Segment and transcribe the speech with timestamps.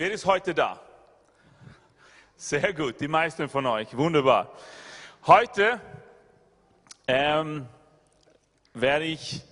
[0.00, 0.80] Wer ist heute da?
[2.34, 3.94] Sehr gut, die meisten von euch.
[3.94, 4.50] Wunderbar.
[5.26, 5.78] Heute
[7.06, 7.68] ähm,
[8.72, 9.42] werde ich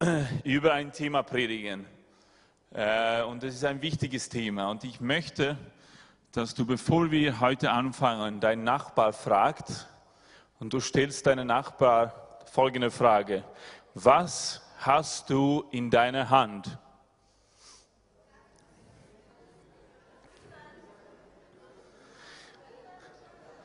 [0.00, 1.84] äh, über ein Thema predigen.
[2.72, 4.70] Äh, und das ist ein wichtiges Thema.
[4.70, 5.58] Und ich möchte,
[6.32, 9.86] dass du, bevor wir heute anfangen, deinen Nachbar fragt
[10.60, 13.44] und du stellst deinen Nachbar folgende Frage.
[13.92, 16.78] Was hast du in deiner Hand?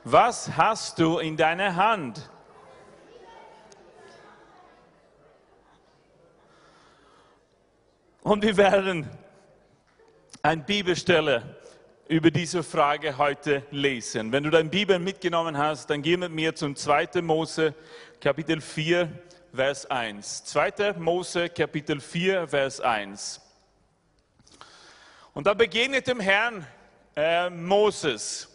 [0.04, 2.28] Was hast du in deiner Hand?
[8.24, 9.08] Und wir werden
[10.42, 11.56] eine Bibelstelle
[12.08, 14.32] über diese Frage heute lesen.
[14.32, 17.22] Wenn du deine Bibel mitgenommen hast, dann geh mit mir zum 2.
[17.22, 17.76] Mose,
[18.20, 19.08] Kapitel 4,
[19.54, 20.46] Vers 1.
[20.46, 20.94] 2.
[20.98, 23.40] Mose, Kapitel 4, Vers 1.
[25.36, 26.66] Und da begegnet dem Herrn
[27.16, 28.51] äh, Moses.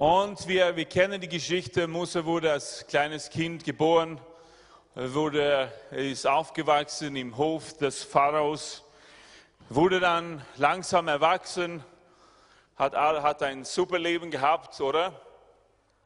[0.00, 4.18] Und wir, wir kennen die Geschichte, Mose wurde als kleines Kind geboren,
[4.94, 8.82] wurde, ist aufgewachsen im Hof des Pharaos,
[9.68, 11.84] wurde dann langsam erwachsen,
[12.76, 15.20] hat, hat ein super Leben gehabt, oder?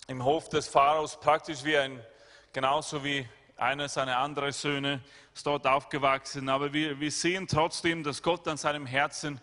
[0.08, 2.04] Im Hof des Pharaos, praktisch wie ein,
[2.52, 3.24] genauso wie
[3.56, 6.48] einer seiner anderen Söhne, ist dort aufgewachsen.
[6.48, 9.40] Aber wir, wir sehen trotzdem, dass Gott an seinem Herzen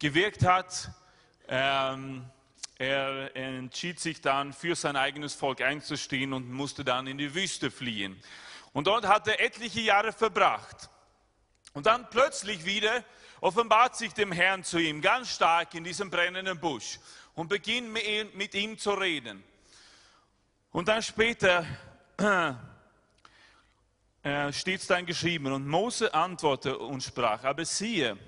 [0.00, 0.90] gewirkt hat.
[1.46, 2.28] Ähm,
[2.78, 7.70] er entschied sich dann, für sein eigenes Volk einzustehen und musste dann in die Wüste
[7.70, 8.20] fliehen.
[8.72, 10.90] Und dort hat er etliche Jahre verbracht.
[11.72, 13.02] Und dann plötzlich wieder
[13.40, 16.98] offenbart sich dem Herrn zu ihm ganz stark in diesem brennenden Busch
[17.34, 19.42] und beginnt mit ihm zu reden.
[20.72, 21.64] Und dann später
[24.22, 28.18] äh, steht es dann geschrieben, und Mose antwortete und sprach, aber siehe,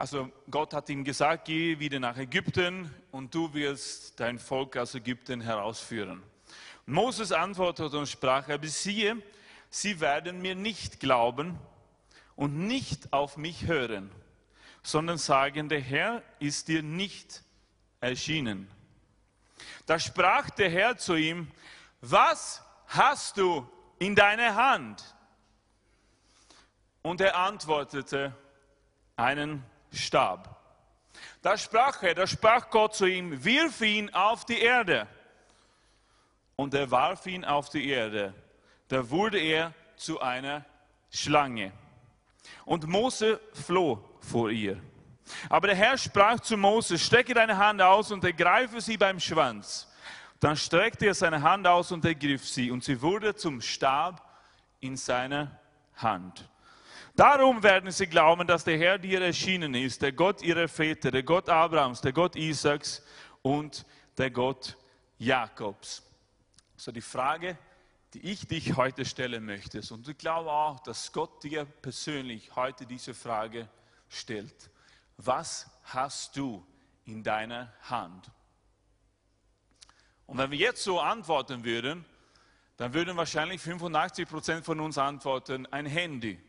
[0.00, 4.94] also Gott hat ihm gesagt, geh wieder nach Ägypten und du wirst dein Volk aus
[4.94, 6.22] Ägypten herausführen.
[6.86, 9.20] Moses antwortete und sprach, aber siehe,
[9.68, 11.58] sie werden mir nicht glauben
[12.34, 14.10] und nicht auf mich hören,
[14.82, 17.42] sondern sagen, der Herr ist dir nicht
[18.00, 18.70] erschienen.
[19.84, 21.50] Da sprach der Herr zu ihm,
[22.00, 23.68] was hast du
[23.98, 25.14] in deiner Hand?
[27.02, 28.34] Und er antwortete,
[29.16, 29.62] einen
[29.92, 30.56] Stab.
[31.42, 35.06] Da sprach er, da sprach Gott zu ihm, wirf ihn auf die Erde.
[36.56, 38.34] Und er warf ihn auf die Erde.
[38.88, 40.64] Da wurde er zu einer
[41.10, 41.72] Schlange.
[42.64, 44.80] Und Mose floh vor ihr.
[45.48, 49.88] Aber der Herr sprach zu Mose, strecke deine Hand aus und ergreife sie beim Schwanz.
[50.40, 54.26] Dann streckte er seine Hand aus und ergriff sie, und sie wurde zum Stab
[54.80, 55.58] in seiner
[55.96, 56.48] Hand.
[57.20, 61.22] Darum werden sie glauben, dass der Herr dir erschienen ist, der Gott ihrer Väter, der
[61.22, 63.02] Gott Abrahams, der Gott Isaaks
[63.42, 63.84] und
[64.16, 64.78] der Gott
[65.18, 66.02] Jakobs.
[66.76, 67.58] So die Frage,
[68.14, 72.86] die ich dich heute stellen möchte, und ich glaube auch, dass Gott dir persönlich heute
[72.86, 73.68] diese Frage
[74.08, 74.70] stellt.
[75.18, 76.66] Was hast du
[77.04, 78.30] in deiner Hand?
[80.24, 82.02] Und wenn wir jetzt so antworten würden,
[82.78, 86.40] dann würden wahrscheinlich 85 Prozent von uns antworten, ein Handy.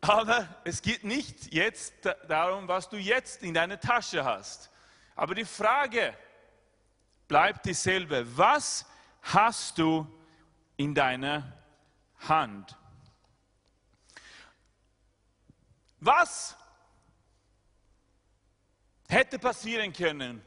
[0.00, 1.92] Aber es geht nicht jetzt
[2.26, 4.70] darum, was du jetzt in deiner Tasche hast.
[5.14, 6.16] Aber die Frage
[7.28, 8.24] bleibt dieselbe.
[8.36, 8.86] Was
[9.22, 10.06] hast du
[10.76, 11.52] in deiner
[12.20, 12.76] Hand?
[16.00, 16.56] Was
[19.08, 20.42] hätte passieren können,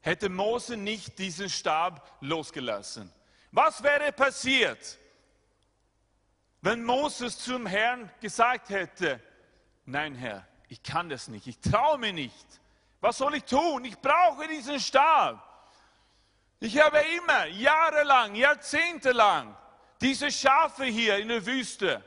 [0.00, 3.10] hätte Mose nicht diesen Stab losgelassen?
[3.52, 4.98] Was wäre passiert,
[6.62, 9.20] wenn Moses zum Herrn gesagt hätte,
[9.84, 12.46] nein Herr, ich kann das nicht, ich traue mir nicht.
[13.00, 13.84] Was soll ich tun?
[13.84, 15.44] Ich brauche diesen Stab.
[16.60, 19.56] Ich habe immer, jahrelang, jahrzehntelang
[20.00, 22.02] diese Schafe hier in der Wüste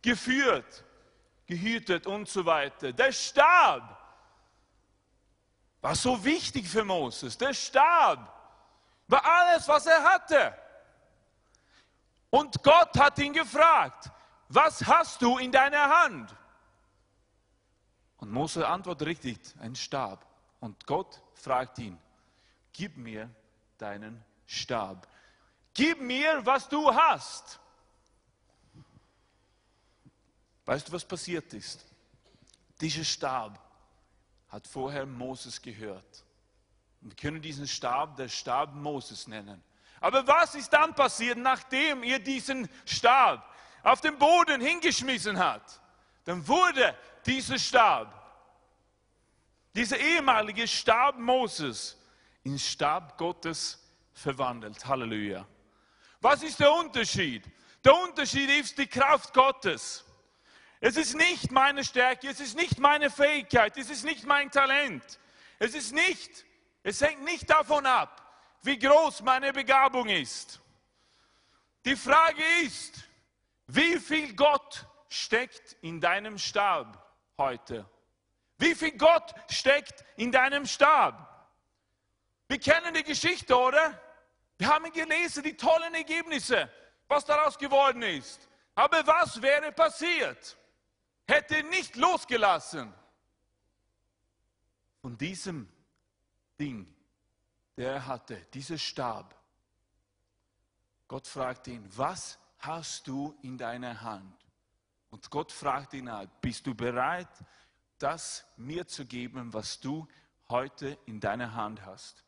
[0.00, 0.84] geführt,
[1.46, 2.92] gehütet und so weiter.
[2.92, 4.00] Der Stab
[5.82, 7.36] war so wichtig für Moses.
[7.36, 8.18] Der Stab
[9.08, 10.63] war alles, was er hatte.
[12.34, 14.10] Und Gott hat ihn gefragt,
[14.48, 16.34] was hast du in deiner Hand?
[18.16, 20.26] Und Mose antwortet richtig, ein Stab.
[20.58, 21.96] Und Gott fragt ihn,
[22.72, 23.30] gib mir
[23.78, 25.06] deinen Stab.
[25.74, 27.60] Gib mir, was du hast.
[30.64, 31.86] Weißt du, was passiert ist?
[32.80, 33.60] Dieser Stab
[34.48, 36.24] hat vorher Moses gehört.
[37.00, 39.62] wir können diesen Stab der Stab Moses nennen.
[40.04, 43.42] Aber was ist dann passiert, nachdem ihr diesen Stab
[43.82, 45.80] auf den Boden hingeschmissen hat,
[46.26, 48.12] dann wurde dieser Stab,
[49.74, 51.96] dieser ehemalige Stab Moses,
[52.42, 54.84] in Stab Gottes verwandelt.
[54.84, 55.46] Halleluja.
[56.20, 57.42] Was ist der Unterschied?
[57.82, 60.04] Der Unterschied ist die Kraft Gottes.
[60.80, 65.02] Es ist nicht meine Stärke, es ist nicht meine Fähigkeit, es ist nicht mein Talent.
[65.58, 66.44] Es ist nicht,
[66.82, 68.20] es hängt nicht davon ab,
[68.64, 70.60] wie groß meine Begabung ist.
[71.84, 73.04] Die Frage ist,
[73.66, 76.98] wie viel Gott steckt in deinem Stab
[77.36, 77.88] heute?
[78.56, 81.48] Wie viel Gott steckt in deinem Stab?
[82.48, 84.00] Wir kennen die Geschichte, oder?
[84.56, 86.70] Wir haben gelesen, die tollen Ergebnisse,
[87.08, 88.48] was daraus geworden ist.
[88.74, 90.56] Aber was wäre passiert?
[91.26, 92.92] Hätte nicht losgelassen
[95.02, 95.68] von diesem
[96.58, 96.93] Ding,
[97.76, 99.34] der er hatte, dieser Stab.
[101.08, 104.34] Gott fragt ihn, was hast du in deiner Hand?
[105.10, 107.28] Und Gott fragt ihn halt, bist du bereit,
[107.98, 110.08] das mir zu geben, was du
[110.48, 112.24] heute in deiner Hand hast?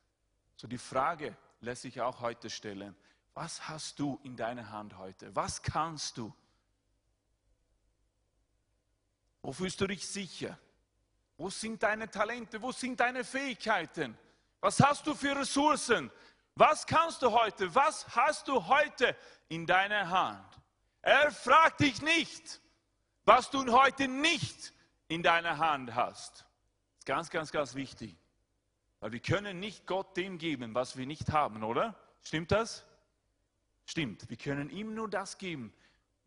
[0.56, 2.96] So die Frage lässt sich auch heute stellen.
[3.34, 5.34] Was hast du in deiner Hand heute?
[5.34, 6.34] Was kannst du?
[9.42, 10.58] Wo fühlst du dich sicher?
[11.36, 12.60] Wo sind deine Talente?
[12.62, 14.16] Wo sind deine Fähigkeiten?
[14.66, 16.10] Was hast du für Ressourcen?
[16.56, 17.72] Was kannst du heute?
[17.72, 19.14] Was hast du heute
[19.46, 20.44] in deiner Hand?
[21.02, 22.60] Er fragt dich nicht,
[23.24, 24.72] was du heute nicht
[25.06, 26.38] in deiner Hand hast.
[26.38, 28.16] Das ist ganz, ganz, ganz wichtig.
[28.98, 31.94] Weil wir können nicht Gott dem geben, was wir nicht haben, oder?
[32.24, 32.84] Stimmt das?
[33.84, 34.28] Stimmt.
[34.28, 35.72] Wir können ihm nur das geben,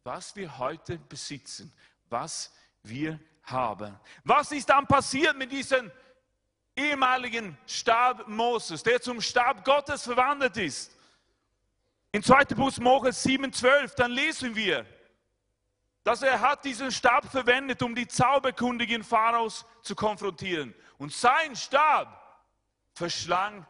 [0.05, 1.73] was wir heute besitzen,
[2.05, 2.53] was
[2.83, 3.99] wir haben.
[4.23, 5.91] Was ist dann passiert mit diesem
[6.79, 10.97] ehemaligen Stab Moses, der zum Stab Gottes verwandelt ist?
[12.11, 12.45] In 2.
[12.55, 14.85] Buch Mose 7,12, dann lesen wir,
[16.03, 20.73] dass er hat diesen Stab verwendet, um die zauberkundigen Pharaos zu konfrontieren.
[20.97, 22.19] Und sein Stab
[22.93, 23.65] verschlang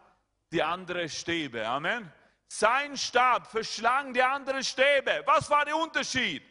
[0.51, 1.67] die anderen Stäbe.
[1.67, 2.11] Amen.
[2.47, 5.21] Sein Stab verschlang die anderen Stäbe.
[5.25, 6.43] Was war der Unterschied?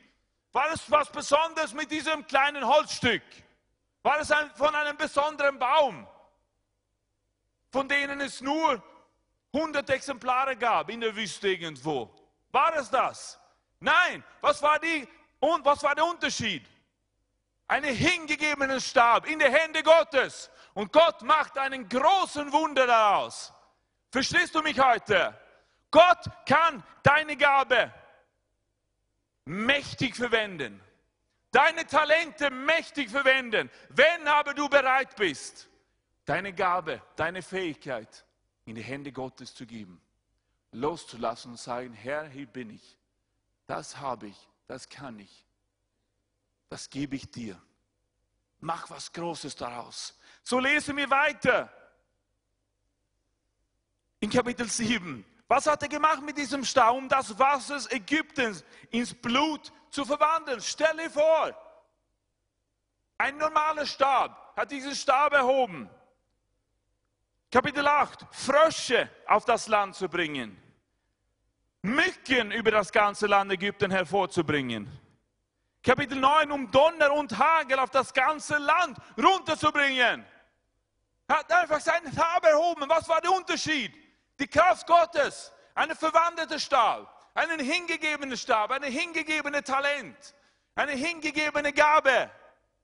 [0.53, 3.23] War es was Besonderes mit diesem kleinen Holzstück?
[4.03, 6.07] War es ein, von einem besonderen Baum,
[7.71, 8.83] von denen es nur
[9.53, 12.11] 100 Exemplare gab in der Wüste irgendwo?
[12.51, 13.39] War es das?
[13.81, 14.25] Nein.
[14.41, 15.07] Was war, die,
[15.41, 16.67] und was war der Unterschied?
[17.67, 20.51] Einen hingegebenen Stab in die Hände Gottes.
[20.75, 23.53] Und Gott macht einen großen Wunder daraus.
[24.11, 25.39] Verstehst du mich heute?
[25.91, 27.93] Gott kann deine Gabe
[29.45, 30.81] mächtig verwenden.
[31.51, 35.68] Deine Talente mächtig verwenden, wenn aber du bereit bist,
[36.29, 38.25] deine Gabe, deine Fähigkeit
[38.67, 39.99] in die Hände Gottes zu geben,
[40.73, 42.99] loszulassen und sagen, Herr, hier bin ich.
[43.67, 45.47] Das habe ich, das kann ich.
[46.69, 47.61] Das gebe ich dir.
[48.61, 50.19] Mach was Großes daraus.
[50.43, 51.73] So lesen wir weiter.
[54.21, 55.25] In Kapitel 7.
[55.47, 60.61] Was hat er gemacht mit diesem Stab, um das Wasser Ägyptens ins Blut zu verwandeln?
[60.61, 61.57] Stell dir vor,
[63.17, 65.89] ein normaler Stab hat diesen Stab erhoben.
[67.51, 70.61] Kapitel 8, Frösche auf das Land zu bringen.
[71.81, 74.87] Mücken über das ganze Land Ägypten hervorzubringen.
[75.83, 80.27] Kapitel 9, um Donner und Hagel auf das ganze Land runterzubringen.
[81.29, 82.89] Er hat einfach seinen Stab erhoben.
[82.89, 83.95] Was war der Unterschied?
[84.39, 90.35] Die Kraft Gottes, eine verwandelte Stab, einen hingegebenen Stab, eine hingegebene Talent,
[90.75, 92.31] eine hingegebene Gabe.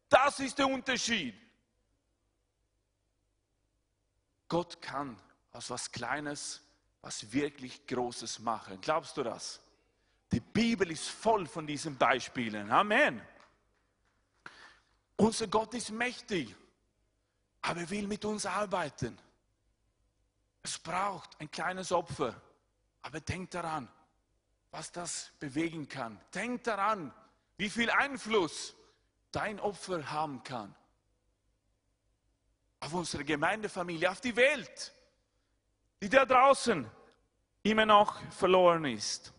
[0.08, 1.34] Das ist der Unterschied.
[4.48, 5.20] Gott kann
[5.52, 6.60] aus was Kleines
[7.00, 8.80] was wirklich Großes machen.
[8.80, 9.60] Glaubst du das?
[10.32, 12.70] Die Bibel ist voll von diesen Beispielen.
[12.70, 13.20] Amen.
[15.16, 16.56] Unser Gott ist mächtig
[17.64, 19.18] aber er will mit uns arbeiten.
[20.62, 22.38] Es braucht ein kleines Opfer,
[23.00, 23.88] aber denk daran,
[24.70, 26.20] was das bewegen kann.
[26.34, 27.12] Denk daran,
[27.56, 28.74] wie viel Einfluss
[29.32, 30.74] dein Opfer haben kann.
[32.84, 34.92] Auf unsere Gemeindefamilie, auf die Welt,
[36.02, 36.86] die da draußen
[37.62, 39.32] immer noch verloren ist.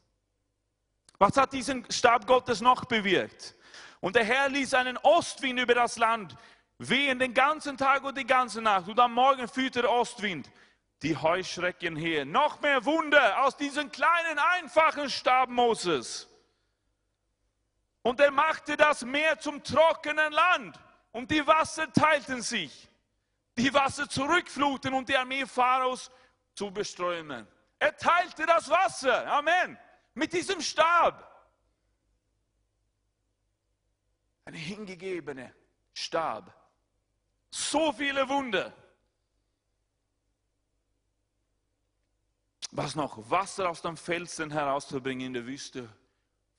[1.18, 3.56] Was hat diesen Stab Gottes noch bewirkt?
[4.02, 6.36] Und der Herr ließ einen Ostwind über das Land
[6.78, 8.88] wehen den ganzen Tag und die ganze Nacht.
[8.88, 10.50] Und am Morgen führt der Ostwind
[11.02, 12.26] die Heuschrecken her.
[12.26, 16.28] Noch mehr Wunder aus diesem kleinen, einfachen Stab Moses.
[18.02, 20.80] Und er machte das Meer zum trockenen Land.
[21.12, 22.90] Und die Wasser teilten sich.
[23.58, 26.12] Die Wasser zurückfluten und die Armee Pharaos
[26.54, 27.48] zu beströmen.
[27.80, 29.26] Er teilte das Wasser.
[29.28, 29.78] Amen.
[30.14, 31.32] Mit diesem Stab.
[34.46, 35.54] Eine hingegebene
[35.94, 36.54] Stab.
[37.50, 38.74] So viele Wunder.
[42.72, 43.30] Was noch?
[43.30, 45.90] Wasser aus dem Felsen herauszubringen in der Wüste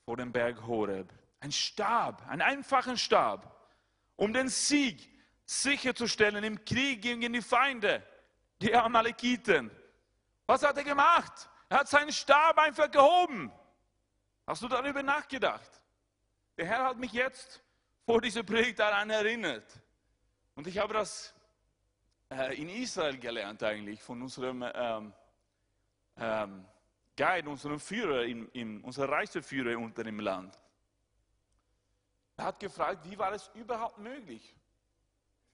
[0.03, 1.13] vor dem Berg Horeb.
[1.39, 3.69] Ein Stab, einen einfachen Stab,
[4.15, 5.16] um den Sieg
[5.47, 8.03] sicherzustellen im Krieg gegen die Feinde,
[8.61, 9.71] die Amalekiten.
[10.45, 11.49] Was hat er gemacht?
[11.69, 13.51] Er hat seinen Stab einfach gehoben.
[14.45, 15.81] Hast du darüber nachgedacht?
[16.57, 17.63] Der Herr hat mich jetzt
[18.05, 19.65] vor dieser Predigt daran erinnert.
[20.55, 21.33] Und ich habe das
[22.29, 25.13] äh, in Israel gelernt eigentlich von unserem ähm,
[26.17, 26.65] ähm,
[27.15, 30.57] Guide, unserem Führer, in, in, unser Reiseführer unter dem Land.
[32.35, 34.55] Er hat gefragt, wie war es überhaupt möglich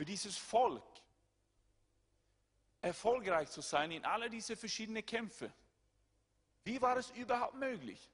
[0.04, 0.84] für dieses Volk
[2.82, 5.50] erfolgreich zu sein in alle diese verschiedenen Kämpfe?
[6.66, 8.12] Wie war es überhaupt möglich?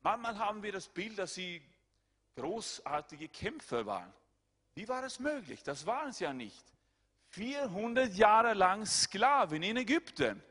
[0.00, 1.62] Manchmal haben wir das Bild, dass sie
[2.34, 4.12] großartige Kämpfer waren.
[4.74, 5.62] Wie war es möglich?
[5.62, 6.64] Das waren sie ja nicht.
[7.28, 10.42] 400 Jahre lang Sklaven in Ägypten.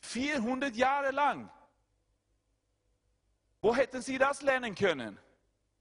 [0.00, 1.50] 400 Jahre lang.
[3.62, 5.18] Wo hätten sie das lernen können?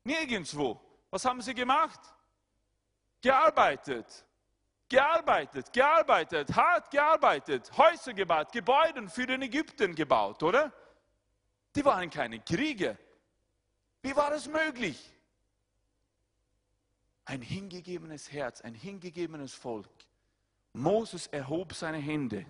[0.06, 0.80] Nirgendwo.
[1.10, 2.00] Was haben sie gemacht?
[3.22, 4.26] Gearbeitet.
[4.90, 10.72] Gearbeitet, gearbeitet, hart gearbeitet, Häuser gebaut, Gebäude für den Ägypten gebaut, oder?
[11.76, 12.98] Die waren keine Kriege.
[14.02, 15.14] Wie war es möglich?
[17.26, 19.90] Ein hingegebenes Herz, ein hingegebenes Volk.
[20.72, 22.46] Moses erhob seine Hände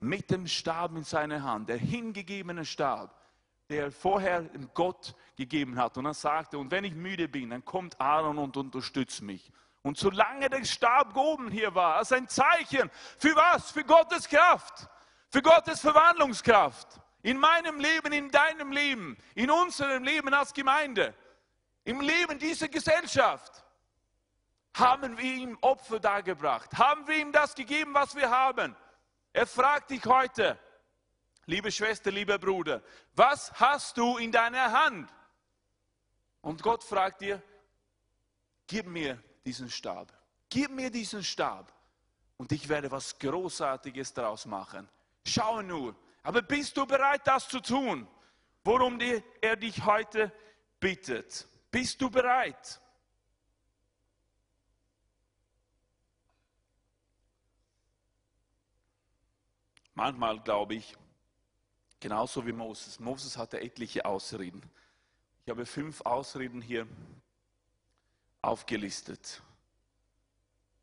[0.00, 3.22] mit dem Stab in seiner Hand, der hingegebene Stab,
[3.68, 4.42] der vorher
[4.74, 5.96] Gott gegeben hat.
[5.96, 9.52] Und er sagte, und wenn ich müde bin, dann kommt Aaron und unterstützt mich.
[9.86, 13.70] Und solange der Stab oben hier war, als ein Zeichen für was?
[13.70, 14.88] Für Gottes Kraft,
[15.30, 17.00] für Gottes Verwandlungskraft.
[17.22, 21.14] In meinem Leben, in deinem Leben, in unserem Leben als Gemeinde,
[21.84, 23.64] im Leben dieser Gesellschaft
[24.74, 28.74] haben wir ihm Opfer dargebracht, haben wir ihm das gegeben, was wir haben.
[29.32, 30.58] Er fragt dich heute,
[31.44, 32.82] liebe Schwester, lieber Bruder,
[33.14, 35.08] was hast du in deiner Hand?
[36.40, 37.40] Und Gott fragt dir,
[38.66, 40.12] gib mir diesen Stab,
[40.50, 41.72] gib mir diesen Stab
[42.36, 44.88] und ich werde was Großartiges daraus machen.
[45.24, 48.06] Schau nur, aber bist du bereit, das zu tun,
[48.64, 48.98] worum
[49.40, 50.32] er dich heute
[50.80, 51.46] bittet?
[51.70, 52.80] Bist du bereit?
[59.94, 60.94] Manchmal glaube ich,
[62.00, 63.00] genauso wie Moses.
[63.00, 64.62] Moses hatte etliche Ausreden.
[65.44, 66.86] Ich habe fünf Ausreden hier
[68.46, 69.42] aufgelistet.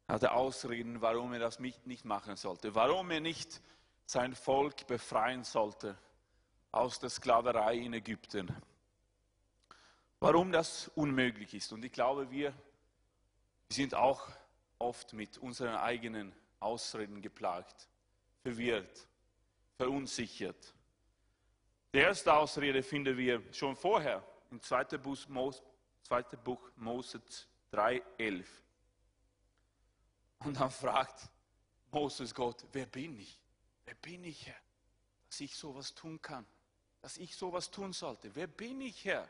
[0.08, 3.62] Er hatte Ausreden, warum er das nicht machen sollte, warum er nicht
[4.06, 5.98] sein Volk befreien sollte
[6.72, 8.54] aus der Sklaverei in Ägypten.
[10.20, 11.72] Warum das unmöglich ist.
[11.72, 12.54] Und ich glaube, wir
[13.70, 14.30] sind auch
[14.80, 17.88] oft mit unseren eigenen Ausreden geplagt
[18.42, 19.08] verwirrt,
[19.78, 20.74] verunsichert.
[21.94, 24.98] Die erste Ausrede finden wir schon vorher im 2.
[24.98, 25.62] Buch, Mose,
[26.04, 26.24] 2.
[26.44, 28.46] Buch Moses 3,11.
[30.40, 31.30] Und dann fragt
[31.92, 33.40] Moses Gott, wer bin ich?
[33.86, 34.62] Wer bin ich, Herr,
[35.28, 36.46] dass ich sowas tun kann?
[37.02, 38.34] Dass ich sowas tun sollte?
[38.36, 39.28] Wer bin ich, Herr?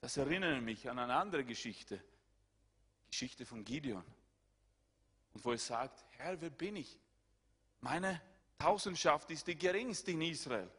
[0.00, 2.02] Das erinnert mich an eine andere Geschichte,
[3.08, 4.04] Geschichte von Gideon.
[5.32, 6.98] Und wo er sagt, Herr, wer bin ich?
[7.80, 8.20] Meine
[8.58, 10.70] Tausendschaft ist die geringste in Israel.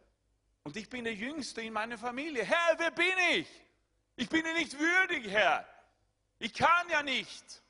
[0.63, 2.43] Und ich bin der Jüngste in meiner Familie.
[2.43, 3.47] Herr, wer bin ich?
[4.15, 5.67] Ich bin dir nicht würdig, Herr.
[6.43, 7.63] Ich kann ja nicht.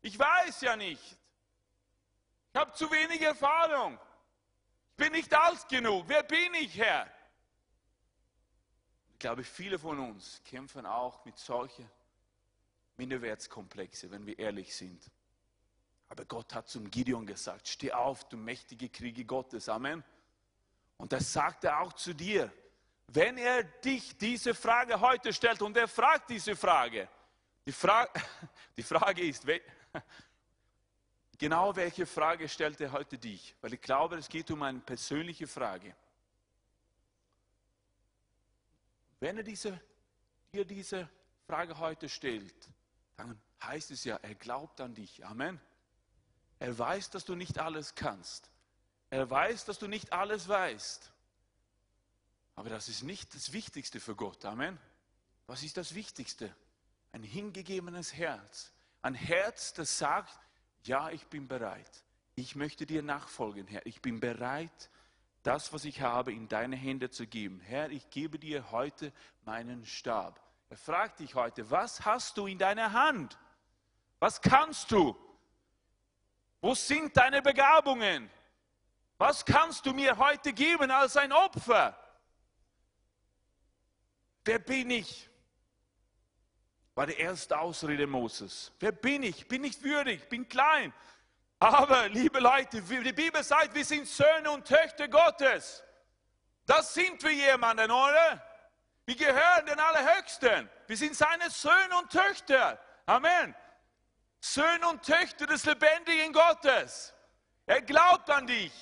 [0.00, 1.16] Ich weiß ja nicht.
[2.52, 3.96] Ich habe zu wenig Erfahrung.
[4.90, 6.06] Ich bin nicht alt genug.
[6.08, 7.06] Wer bin ich, Herr?
[9.12, 11.88] Ich glaube, viele von uns kämpfen auch mit solchen
[12.96, 15.00] Minderwertskomplexe, wenn wir ehrlich sind.
[16.08, 19.68] Aber Gott hat zum Gideon gesagt, steh auf, du mächtige Kriege Gottes.
[19.68, 20.02] Amen.
[20.96, 22.52] Und das sagt er auch zu dir.
[23.06, 27.08] Wenn er dich diese Frage heute stellt und er fragt diese Frage,
[27.66, 28.08] die, Fra
[28.76, 29.46] die Frage ist,
[31.38, 33.54] genau welche Frage stellt er heute dich?
[33.60, 35.94] Weil ich glaube, es geht um eine persönliche Frage.
[39.20, 39.80] Wenn er diese,
[40.52, 41.08] dir diese
[41.46, 42.68] Frage heute stellt,
[43.16, 45.24] dann heißt es ja, er glaubt an dich.
[45.24, 45.60] Amen.
[46.58, 48.50] Er weiß, dass du nicht alles kannst.
[49.10, 51.12] Er weiß, dass du nicht alles weißt.
[52.54, 54.44] Aber das ist nicht das Wichtigste für Gott.
[54.44, 54.78] Amen.
[55.46, 56.54] Was ist das Wichtigste?
[57.12, 58.72] Ein hingegebenes Herz.
[59.02, 60.38] Ein Herz, das sagt,
[60.84, 62.04] ja, ich bin bereit.
[62.34, 63.84] Ich möchte dir nachfolgen, Herr.
[63.86, 64.90] Ich bin bereit,
[65.42, 67.60] das, was ich habe, in deine Hände zu geben.
[67.60, 69.12] Herr, ich gebe dir heute
[69.44, 70.40] meinen Stab.
[70.70, 73.38] Er fragt dich heute, was hast du in deiner Hand?
[74.18, 75.16] Was kannst du?
[76.60, 78.30] Wo sind deine Begabungen?
[79.18, 81.96] Was kannst du mir heute geben als ein Opfer?
[84.44, 85.28] Wer bin ich?
[86.94, 88.70] War die erste Ausrede Moses.
[88.78, 89.48] Wer bin ich?
[89.48, 90.92] Bin nicht würdig, bin klein.
[91.58, 95.84] Aber, liebe Leute, die Bibel sagt, wir sind Söhne und Töchter Gottes.
[96.66, 98.42] Das sind wir jemanden, oder?
[99.06, 100.68] Wir gehören den Allerhöchsten.
[100.86, 102.78] Wir sind seine Söhne und Töchter.
[103.06, 103.54] Amen.
[104.40, 107.14] Söhne und Töchter des lebendigen Gottes.
[107.66, 108.72] Er glaubt an dich.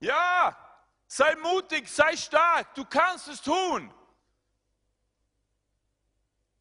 [0.00, 0.56] Ja,
[1.06, 2.74] sei mutig, sei stark.
[2.74, 3.92] Du kannst es tun.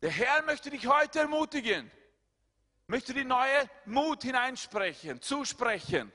[0.06, 1.90] Der Herr möchte dich heute ermutigen,
[2.86, 6.12] möchte dir neue Mut hineinsprechen, zusprechen,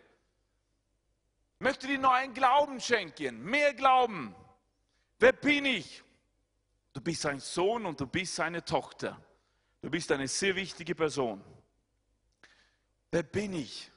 [1.59, 4.33] möchte dir neuen Glauben schenken, mehr Glauben.
[5.19, 6.05] Wer bin ich?
[6.93, 9.21] Du bist ein Sohn und du bist eine Tochter.
[9.83, 11.43] Du bist eine sehr wichtige Person.
[13.11, 13.91] Wer bin ich?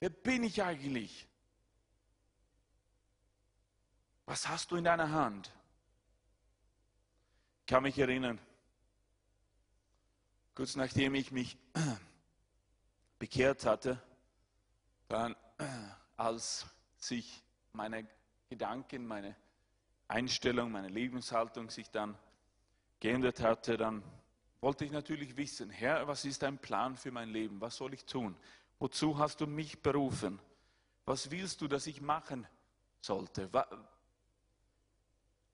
[0.00, 1.28] Wer bin ich eigentlich?
[4.26, 5.52] Was hast du in deiner Hand?
[7.60, 8.40] Ich kann mich erinnern,
[10.58, 11.56] kurz nachdem ich mich
[13.20, 14.02] bekehrt hatte,
[15.06, 15.36] dann
[16.16, 18.04] als sich meine
[18.48, 19.36] Gedanken, meine
[20.08, 22.18] Einstellung, meine Lebenshaltung sich dann
[22.98, 24.02] geändert hatte, dann
[24.60, 27.60] wollte ich natürlich wissen, Herr, was ist dein Plan für mein Leben?
[27.60, 28.34] Was soll ich tun?
[28.80, 30.40] Wozu hast du mich berufen?
[31.04, 32.48] Was willst du, dass ich machen
[33.00, 33.48] sollte?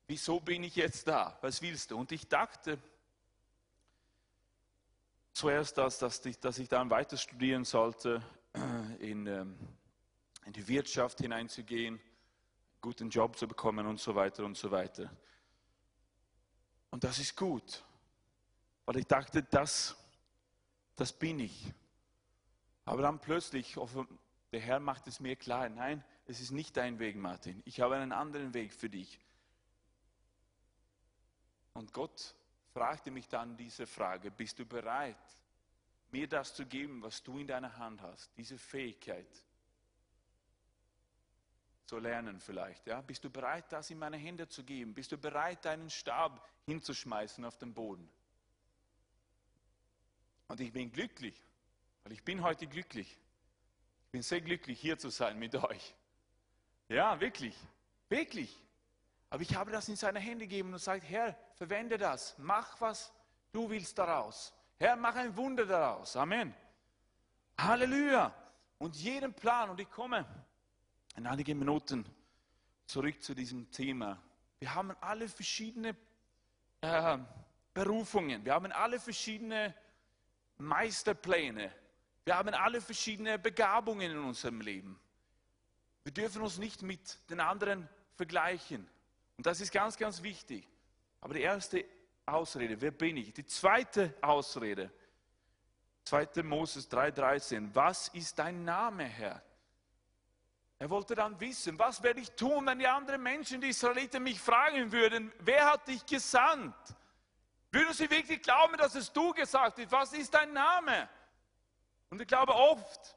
[0.07, 1.37] Wieso bin ich jetzt da?
[1.43, 1.99] Was willst du?
[1.99, 2.79] Und ich dachte,
[5.35, 8.23] zuerst, dass, dass, ich, dass ich dann weiter studieren sollte,
[8.55, 9.59] äh, in, ähm,
[10.47, 15.11] in die Wirtschaft hineinzugehen, einen guten Job zu bekommen und so weiter und so weiter.
[16.91, 17.85] Und das ist gut,
[18.87, 19.97] weil ich dachte, das,
[20.95, 21.73] das bin ich.
[22.85, 23.77] Aber dann plötzlich,
[24.53, 27.61] der Herr macht es mir klar, nein, es ist nicht dein Weg, Martin.
[27.65, 29.19] Ich habe einen anderen Weg für dich.
[31.73, 32.37] Und Gott
[32.75, 35.17] fragte mich dann diese Frage, bist du bereit,
[36.11, 39.29] mir das zu geben, was du in deiner Hand hast, diese Fähigkeit
[41.87, 42.87] zu lernen vielleicht.
[42.87, 43.01] Ja?
[43.01, 44.93] Bist du bereit, das in meine Hände zu geben?
[44.93, 48.09] Bist du bereit, deinen Stab hinzuschmeißen auf den Boden?
[50.49, 51.41] Und ich bin glücklich,
[52.03, 53.19] weil ich bin heute glücklich.
[54.07, 55.95] Ich bin sehr glücklich, hier zu sein mit euch.
[56.89, 57.57] Ja, wirklich,
[58.09, 58.64] wirklich.
[59.35, 63.13] Aber ich habe das in seine Hände gegeben und sagt, Herr, verwende das, mach was
[63.51, 64.55] du willst daraus.
[64.79, 66.15] Herr, mach ein Wunder daraus.
[66.17, 66.55] Amen.
[67.59, 68.33] Halleluja.
[68.79, 70.25] Und jeden Plan, und ich komme
[71.17, 72.07] in einigen Minuten
[72.87, 74.23] zurück zu diesem Thema.
[74.61, 75.97] Wir haben alle verschiedene
[76.81, 77.19] äh,
[77.73, 79.75] Berufungen, wir haben alle verschiedene
[80.59, 81.73] Meisterpläne,
[82.25, 84.97] wir haben alle verschiedene Begabungen in unserem Leben.
[86.05, 88.89] Wir dürfen uns nicht mit den anderen vergleichen.
[89.37, 90.69] Und das ist ganz, ganz wichtig.
[91.21, 91.85] Aber die erste
[92.27, 93.33] Ausrede, wer bin ich?
[93.33, 94.91] Die zweite Ausrede,
[96.05, 96.43] 2.
[96.43, 99.43] Moses 3,13, was ist dein Name, Herr?
[100.79, 104.41] Er wollte dann wissen, was werde ich tun, wenn die anderen Menschen, die Israeliten, mich
[104.41, 106.75] fragen würden, wer hat dich gesandt?
[107.71, 109.91] Würden sie wirklich glauben, dass es du gesagt hast?
[109.91, 111.09] Was ist dein Name?
[112.11, 113.17] Und ich glaube, oft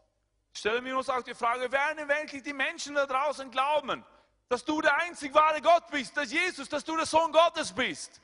[0.53, 4.03] stellen wir uns auch die Frage, werden wirklich die Menschen da draußen glauben,
[4.49, 8.21] dass du der einzig wahre Gott bist, dass Jesus, dass du der Sohn Gottes bist.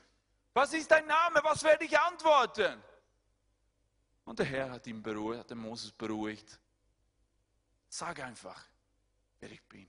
[0.54, 1.40] Was ist dein Name?
[1.44, 2.82] Was werde ich antworten?
[4.26, 6.60] Und der Herr hat ihn beruhigt, hat den Moses beruhigt.
[7.90, 8.64] Sag einfach,
[9.40, 9.88] wer ich bin.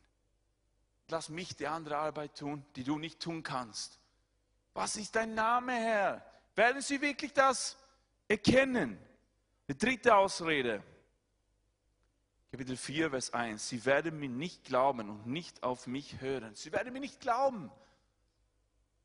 [1.09, 3.99] Lass mich die andere Arbeit tun, die du nicht tun kannst.
[4.73, 6.27] Was ist dein Name, Herr?
[6.57, 7.77] Werden sie wirklich das
[8.27, 8.99] erkennen?
[9.68, 10.83] Die dritte Ausrede.
[12.54, 13.68] Kapitel 4, Vers 1.
[13.68, 16.54] Sie werden mir nicht glauben und nicht auf mich hören.
[16.54, 17.68] Sie werden mir nicht glauben.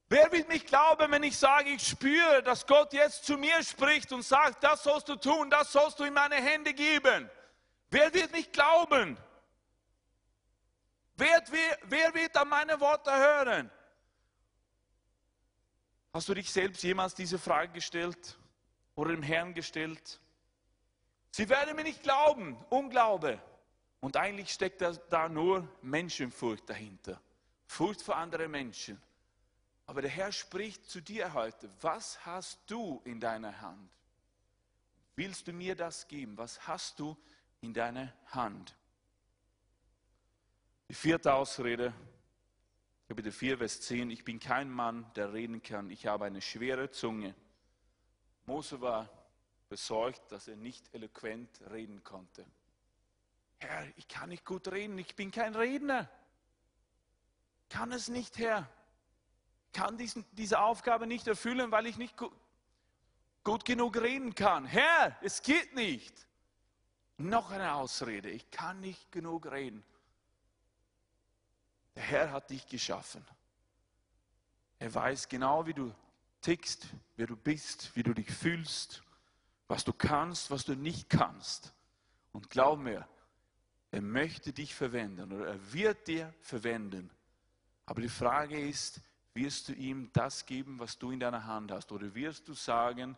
[0.08, 4.12] Wer wird mich glauben, wenn ich sage, ich spüre, dass Gott jetzt zu mir spricht
[4.12, 7.28] und sagt, das sollst du tun, das sollst du in meine Hände geben?
[7.90, 9.18] Wer wird mich glauben?
[11.16, 13.72] Wer, wer, wer wird an meine Worte hören?
[16.14, 18.38] Hast du dich selbst jemals diese Frage gestellt
[18.94, 20.20] oder dem Herrn gestellt?
[21.32, 23.42] Sie werden mir nicht glauben, Unglaube.
[24.02, 27.22] Und eigentlich steckt da nur Menschenfurcht dahinter.
[27.66, 29.02] Furcht vor anderen Menschen.
[29.86, 31.70] Aber der Herr spricht zu dir heute.
[31.82, 33.90] Was hast du in deiner Hand?
[35.16, 36.38] Willst du mir das geben?
[36.38, 37.18] Was hast du
[37.62, 38.76] in deiner Hand?
[40.88, 41.94] Die vierte Ausrede,
[43.08, 44.12] Kapitel 4, Vers 10.
[44.12, 45.90] Ich bin kein Mann, der reden kann.
[45.90, 47.36] Ich habe eine schwere Zunge
[48.50, 49.08] Mose war
[49.70, 52.46] besorgt, dass er nicht eloquent reden konnte.
[53.60, 56.10] Herr, ich kann nicht gut reden, ich bin kein Redner.
[57.70, 58.68] Kann es nicht, Herr.
[59.74, 62.34] Kann diesen, diese Aufgabe nicht erfüllen, weil ich nicht gut,
[63.44, 64.66] gut genug reden kann.
[64.66, 66.28] Herr, es geht nicht.
[67.18, 69.84] Noch eine Ausrede, ich kann nicht genug reden.
[71.96, 73.26] Der Herr hat dich geschaffen.
[74.80, 75.94] Er weiß genau, wie du
[76.42, 79.04] tickst, wer du bist, wie du dich fühlst,
[79.70, 81.74] was du kannst, was du nicht kannst.
[82.34, 83.08] Und glaub mir,
[83.92, 87.10] er möchte dich verwenden oder er wird dir verwenden.
[87.86, 89.00] Aber die Frage ist,
[89.34, 91.92] wirst du ihm das geben, was du in deiner Hand hast?
[91.92, 93.16] Oder wirst du sagen,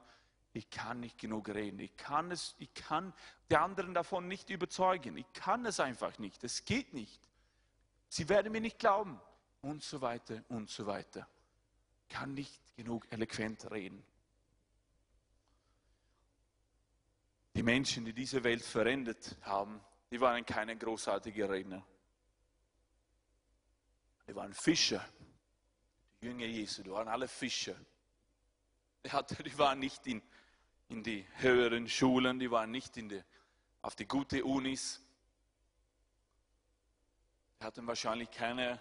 [0.53, 3.13] ich kann nicht genug reden, ich kann, es, ich kann
[3.49, 7.21] die anderen davon nicht überzeugen, ich kann es einfach nicht, es geht nicht.
[8.09, 9.19] Sie werden mir nicht glauben
[9.61, 11.25] und so weiter und so weiter.
[12.09, 14.03] Kann nicht genug eloquent reden.
[17.53, 21.85] Die Menschen, die diese Welt verändert haben, die waren keine großartigen Redner.
[24.27, 25.05] Die waren Fischer.
[26.21, 27.75] Die Jünger Jesu, die waren alle Fischer.
[29.03, 30.21] Die, waren nicht in,
[30.89, 33.23] in die höheren Schulen, die waren nicht in die,
[33.81, 35.01] auf die gute Unis.
[37.59, 38.79] Die hatten wahrscheinlich keine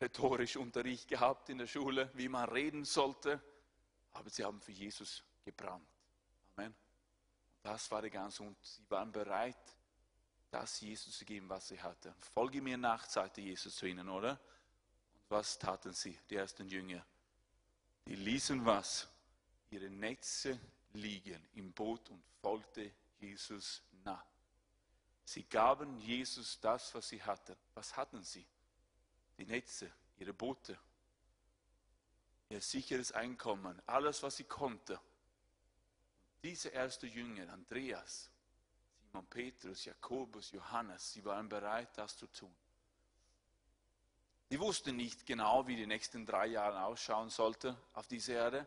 [0.00, 3.42] rhetorischen Unterricht gehabt in der Schule, wie man reden sollte,
[4.12, 5.97] aber sie haben für Jesus gebrannt.
[6.58, 6.74] Amen.
[7.62, 9.56] Das war der ganze und sie waren bereit,
[10.50, 12.12] das Jesus zu geben, was sie hatten.
[12.34, 14.32] Folge mir nach, sagte Jesus zu ihnen, oder?
[14.32, 17.04] Und was taten sie, die ersten Jünger?
[18.06, 19.06] Die ließen was?
[19.70, 20.58] Ihre Netze
[20.94, 22.90] liegen im Boot und folgte
[23.20, 24.24] Jesus nach.
[25.24, 27.54] Sie gaben Jesus das, was sie hatten.
[27.74, 28.44] Was hatten sie?
[29.36, 30.76] Die Netze, ihre Boote,
[32.48, 34.98] ihr sicheres Einkommen, alles, was sie konnten.
[36.42, 38.30] Diese erste Jünger, Andreas,
[39.00, 42.54] Simon Petrus, Jakobus, Johannes, sie waren bereit, das zu tun.
[44.50, 48.66] Die wussten nicht genau, wie die nächsten drei Jahre ausschauen sollten auf dieser Erde,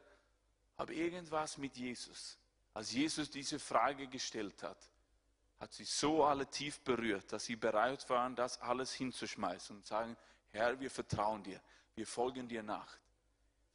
[0.77, 2.37] aber irgendwas mit Jesus.
[2.73, 4.77] Als Jesus diese Frage gestellt hat,
[5.59, 10.17] hat sie so alle tief berührt, dass sie bereit waren, das alles hinzuschmeißen und sagen,
[10.49, 11.61] Herr, wir vertrauen dir,
[11.95, 12.97] wir folgen dir nach.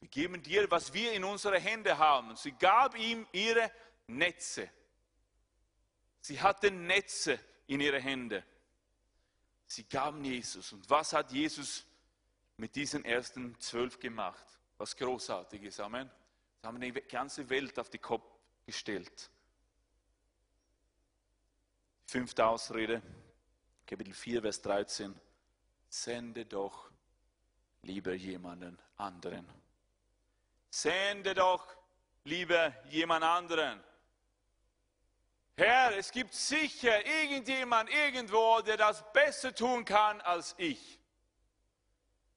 [0.06, 2.36] Wir geben dir, was wir in unsere Hände haben.
[2.36, 3.72] Sie gab ihm ihre
[4.06, 4.70] Netze.
[6.20, 8.44] Sie hatten Netze in ihre Hände.
[9.66, 10.72] Sie gaben Jesus.
[10.72, 11.84] Und was hat Jesus
[12.56, 14.46] mit diesen ersten zwölf gemacht?
[14.78, 15.80] Was Großartiges.
[15.80, 16.08] Amen.
[16.60, 18.30] Sie haben die ganze Welt auf den Kopf
[18.64, 19.28] gestellt.
[22.06, 23.02] Fünfte Ausrede,
[23.84, 25.20] Kapitel 4, Vers 13.
[25.88, 26.92] Sende doch
[27.82, 29.65] lieber jemanden anderen.
[30.76, 31.66] Sende doch
[32.24, 33.82] lieber jemand anderen.
[35.56, 41.00] Herr, es gibt sicher irgendjemand irgendwo, der das besser tun kann als ich.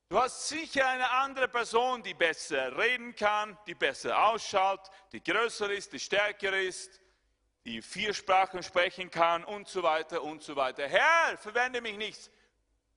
[0.07, 5.69] Du hast sicher eine andere Person, die besser reden kann, die besser ausschaut, die größer
[5.71, 7.01] ist, die stärker ist,
[7.65, 10.87] die vier Sprachen sprechen kann und so weiter und so weiter.
[10.87, 12.31] Herr, verwende mich nicht,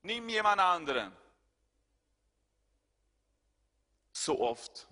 [0.03, 1.17] nimm jemand anderen.
[4.13, 4.87] So oft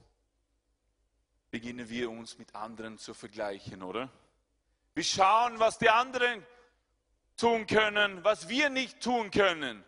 [1.51, 4.11] beginnen wir uns mit anderen zu vergleichen, oder?
[4.95, 6.45] Wir schauen, was die anderen
[7.37, 9.85] tun können, was wir nicht tun können.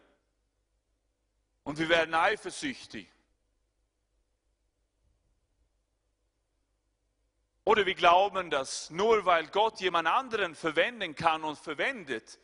[1.65, 3.09] Und wir werden eifersüchtig.
[7.65, 12.41] Oder wir glauben, dass nur weil Gott jemand anderen verwenden kann und verwendet,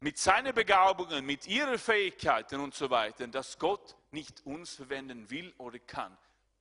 [0.00, 5.54] mit seinen Begabungen, mit ihren Fähigkeiten und so weiter, dass Gott nicht uns verwenden will
[5.56, 6.14] oder kann.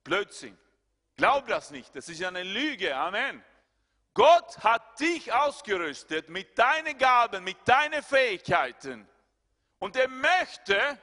[0.05, 0.57] Blödsinn.
[1.15, 2.95] Glaub das nicht, das ist eine Lüge.
[2.95, 3.43] Amen.
[4.13, 9.07] Gott hat dich ausgerüstet mit deinen Gaben, mit deinen Fähigkeiten.
[9.79, 10.99] Und er möchte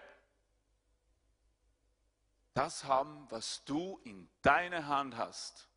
[2.55, 5.69] das haben, was du in deiner Hand hast.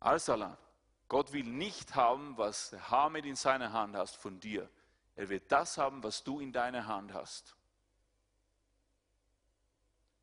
[0.00, 0.56] Arsalan,
[1.08, 4.68] Gott will nicht haben, was der Hamid in seiner Hand hast von dir.
[5.16, 7.54] Er wird das haben, was du in deiner Hand hast.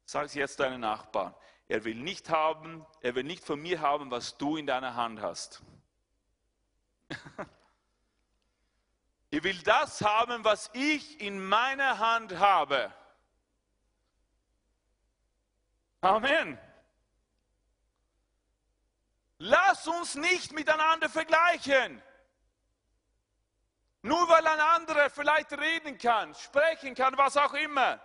[0.05, 1.33] Sag es jetzt deinen Nachbarn.
[1.71, 5.21] Er will nicht haben, er will nicht von mir haben, was du in deiner Hand
[5.21, 5.61] hast.
[9.29, 12.93] Ich will das haben, was ich in meiner Hand habe.
[16.01, 16.59] Amen.
[19.37, 22.03] Lass uns nicht miteinander vergleichen.
[24.01, 28.01] Nur weil ein anderer vielleicht reden kann, sprechen kann, was auch immer,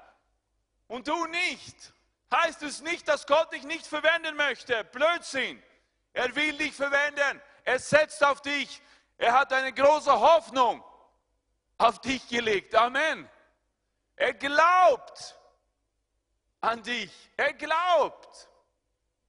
[0.86, 1.95] und du nicht.
[2.32, 4.84] Heißt es nicht, dass Gott dich nicht verwenden möchte.
[4.84, 5.62] Blödsinn.
[6.12, 7.42] Er will dich verwenden.
[7.64, 8.82] Er setzt auf dich.
[9.18, 10.84] Er hat eine große Hoffnung
[11.78, 12.74] auf dich gelegt.
[12.74, 13.28] Amen.
[14.16, 15.36] Er glaubt
[16.60, 17.12] an dich.
[17.36, 18.48] Er glaubt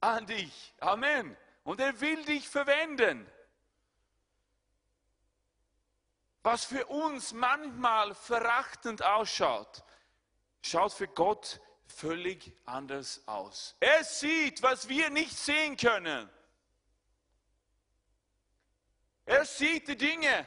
[0.00, 0.74] an dich.
[0.80, 1.36] Amen.
[1.64, 3.30] Und er will dich verwenden.
[6.42, 9.84] Was für uns manchmal verachtend ausschaut,
[10.62, 11.60] schaut für Gott
[11.92, 13.76] völlig anders aus.
[13.80, 16.28] Er sieht, was wir nicht sehen können.
[19.24, 20.46] Er sieht die Dinge,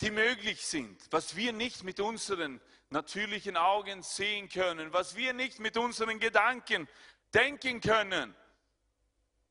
[0.00, 5.58] die möglich sind, was wir nicht mit unseren natürlichen Augen sehen können, was wir nicht
[5.58, 6.88] mit unseren Gedanken
[7.32, 8.34] denken können.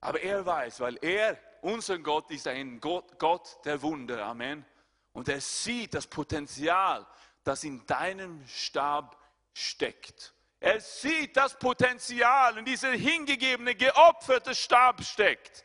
[0.01, 4.23] Aber er weiß, weil er, unser Gott, ist ein Gott, Gott der Wunder.
[4.23, 4.65] Amen.
[5.13, 7.07] Und er sieht das Potenzial,
[7.45, 9.17] das in deinem Stab
[9.53, 10.33] steckt.
[10.59, 15.63] Er sieht das Potenzial in dieser hingegebene, geopferte Stab steckt.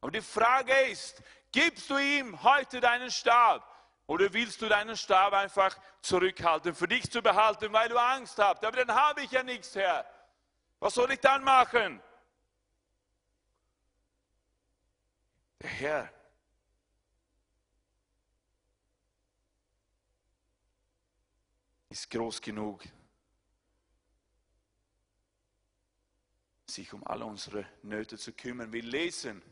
[0.00, 3.66] Aber die Frage ist, gibst du ihm heute deinen Stab?
[4.06, 8.64] Oder willst du deinen Stab einfach zurückhalten, für dich zu behalten, weil du Angst hast?
[8.64, 10.06] Aber dann habe ich ja nichts, Herr.
[10.78, 12.00] Was soll ich dann machen?
[15.60, 16.17] Der Herr
[21.90, 22.84] ist groß genug,
[26.66, 28.72] sich um alle unsere Nöte zu kümmern.
[28.72, 29.42] Wir lesen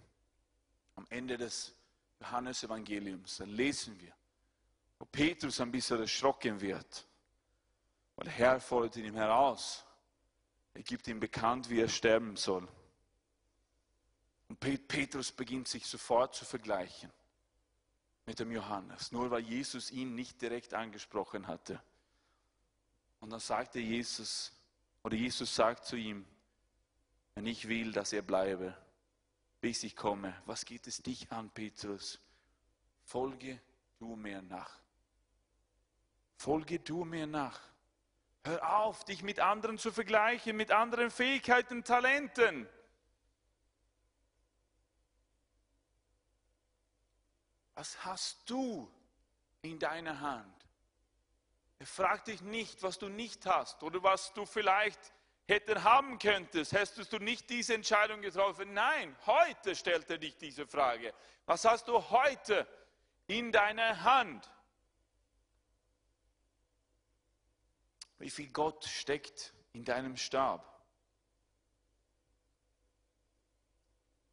[0.97, 1.75] am Ende des
[2.21, 4.15] Johannesevangeliums, dann lesen wir,
[4.99, 7.07] wo Petrus ein bisschen erschrocken wird.
[8.17, 9.85] Und der Herr fordert ihn heraus.
[10.75, 12.67] Er gibt ihm bekannt, wie er sterben soll.
[14.49, 17.11] Und Petrus beginnt sich sofort zu vergleichen
[18.27, 21.83] mit dem Johannes, nur weil Jesus ihn nicht direkt angesprochen hatte.
[23.21, 24.53] Und dann sagte Jesus,
[25.03, 26.27] oder Jesus sagt zu ihm,
[27.35, 28.77] wenn ich will, dass er bleibe,
[29.61, 32.19] bis ich komme, was geht es dich an, Petrus?
[33.05, 33.61] Folge
[33.99, 34.79] du mir nach.
[36.37, 37.61] Folge du mir nach.
[38.45, 42.69] Hör auf, dich mit anderen zu vergleichen, mit anderen Fähigkeiten, Talenten.
[47.75, 48.91] Was hast du
[49.63, 50.56] in deiner Hand?
[51.79, 55.13] Er fragt dich nicht, was du nicht hast oder was du vielleicht
[55.47, 56.73] hätten haben könntest.
[56.73, 58.73] Hättest du nicht diese Entscheidung getroffen?
[58.73, 61.13] Nein, heute stellt er dich diese Frage.
[61.45, 62.67] Was hast du heute
[63.27, 64.51] in deiner Hand?
[68.19, 70.73] Wie viel Gott steckt in deinem Stab?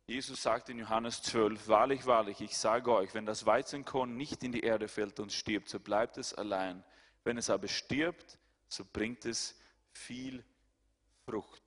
[0.05, 4.51] Jesus sagt in Johannes 12, wahrlich, wahrlich, ich sage euch, wenn das Weizenkorn nicht in
[4.51, 6.83] die Erde fällt und stirbt, so bleibt es allein.
[7.23, 9.55] Wenn es aber stirbt, so bringt es
[9.91, 10.43] viel
[11.25, 11.61] Frucht.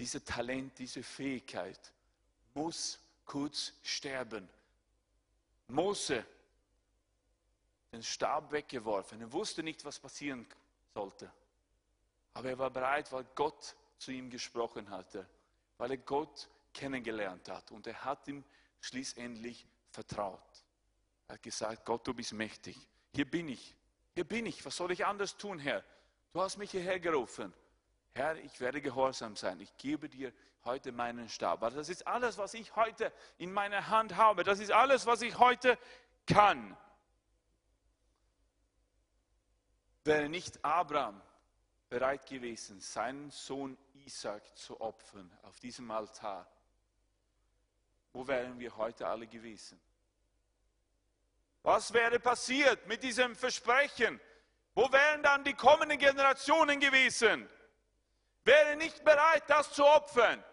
[0.00, 1.92] Dieser Talent, diese Fähigkeit
[2.54, 4.48] muss kurz sterben.
[5.68, 6.24] Mose
[7.92, 9.20] den Stab weggeworfen.
[9.20, 10.46] Er wusste nicht, was passieren
[10.92, 11.32] sollte.
[12.34, 15.26] Aber er war bereit, weil Gott zu ihm gesprochen hatte,
[15.78, 17.70] weil er Gott kennengelernt hat.
[17.70, 18.44] Und er hat ihm
[18.80, 20.40] schließlich vertraut.
[21.28, 22.76] Er hat gesagt, Gott, du bist mächtig.
[23.14, 23.74] Hier bin ich.
[24.14, 24.64] Hier bin ich.
[24.64, 25.84] Was soll ich anders tun, Herr?
[26.32, 27.52] Du hast mich hierher gerufen.
[28.14, 29.60] Herr, ich werde gehorsam sein.
[29.60, 30.32] Ich gebe dir
[30.64, 31.62] heute meinen Stab.
[31.62, 34.44] Aber das ist alles, was ich heute in meiner Hand habe.
[34.44, 35.78] Das ist alles, was ich heute
[36.26, 36.76] kann.
[40.04, 41.20] wäre nicht Abraham
[41.88, 46.46] bereit gewesen, seinen Sohn Isaac zu opfern auf diesem Altar,
[48.12, 49.80] wo wären wir heute alle gewesen?
[51.64, 54.20] Was wäre passiert mit diesem Versprechen?
[54.74, 57.48] Wo wären dann die kommenden Generationen gewesen?
[58.44, 60.44] Wäre nicht bereit, das zu opfern.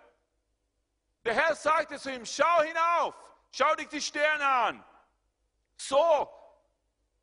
[1.26, 3.14] Der Herr sagte zu ihm, schau hinauf,
[3.52, 4.86] schau dich die Sterne an.
[5.76, 6.32] So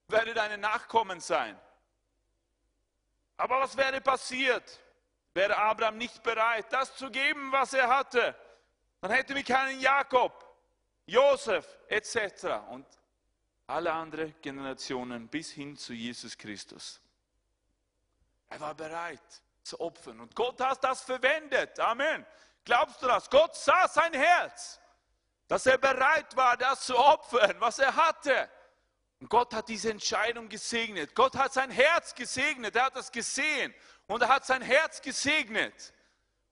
[0.09, 1.59] werde deine Nachkommen sein.
[3.38, 4.81] Aber was wäre passiert?
[5.33, 8.35] Wäre Abraham nicht bereit, das zu geben, was er hatte?
[9.01, 10.44] Dann hätten wir keinen Jakob,
[11.07, 12.44] Josef etc.
[12.68, 12.85] und
[13.68, 17.00] alle anderen Generationen bis hin zu Jesus Christus.
[18.48, 21.78] Er war bereit zu opfern und Gott hat das verwendet.
[21.78, 22.24] Amen.
[22.64, 23.28] Glaubst du das?
[23.28, 24.81] Gott sah sein Herz,
[25.46, 28.50] dass er bereit war, das zu opfern, was er hatte.
[29.20, 31.14] Und Gott hat diese Entscheidung gesegnet.
[31.14, 32.76] Gott hat sein Herz gesegnet.
[32.76, 33.74] Er hat das gesehen.
[34.07, 35.92] Und er hat sein Herz gesegnet.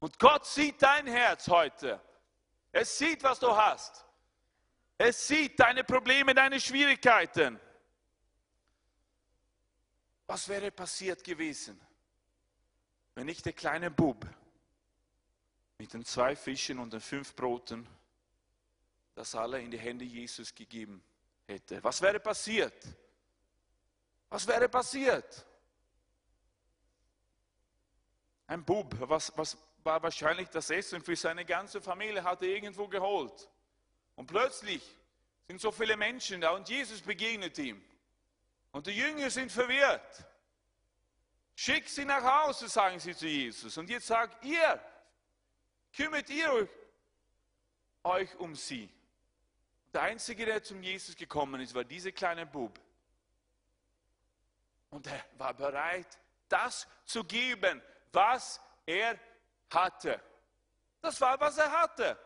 [0.01, 2.01] Und Gott sieht dein Herz heute.
[2.73, 4.06] Er sieht, was du hast.
[4.99, 7.61] Er sieht deine Probleme, deine Schwierigkeiten.
[10.27, 11.81] Was wäre passiert gewesen,
[13.15, 14.27] wenn nicht der kleine Bub
[15.79, 17.87] mit den zwei Fischen und den fünf Broten
[19.15, 21.03] das alle in die Hände Jesus gegeben
[21.47, 21.83] hätte?
[21.85, 22.87] Was wäre passiert?
[24.29, 25.47] Was wäre passiert?
[28.49, 32.89] Ein Bub, was, was war wahrscheinlich das Essen für seine ganze Familie, hat er irgendwo
[32.89, 33.49] geholt.
[34.17, 34.83] Und plötzlich
[35.47, 37.83] sind so viele Menschen da und Jesus begegnet ihm.
[38.73, 40.27] Und die Jünger sind verwirrt.
[41.55, 43.79] Schick sie nach Hause, sagen sie zu Jesus.
[43.79, 44.81] Und jetzt sagt ihr,
[45.95, 46.69] kümmert ihr
[48.03, 48.91] euch um sie.
[49.93, 52.79] Der Einzige, der zum Jesus gekommen ist, war dieser kleine Bub.
[54.91, 59.19] Und er war bereit, das zu geben, was er
[59.71, 60.21] hatte.
[61.01, 62.19] Das war, was er hatte.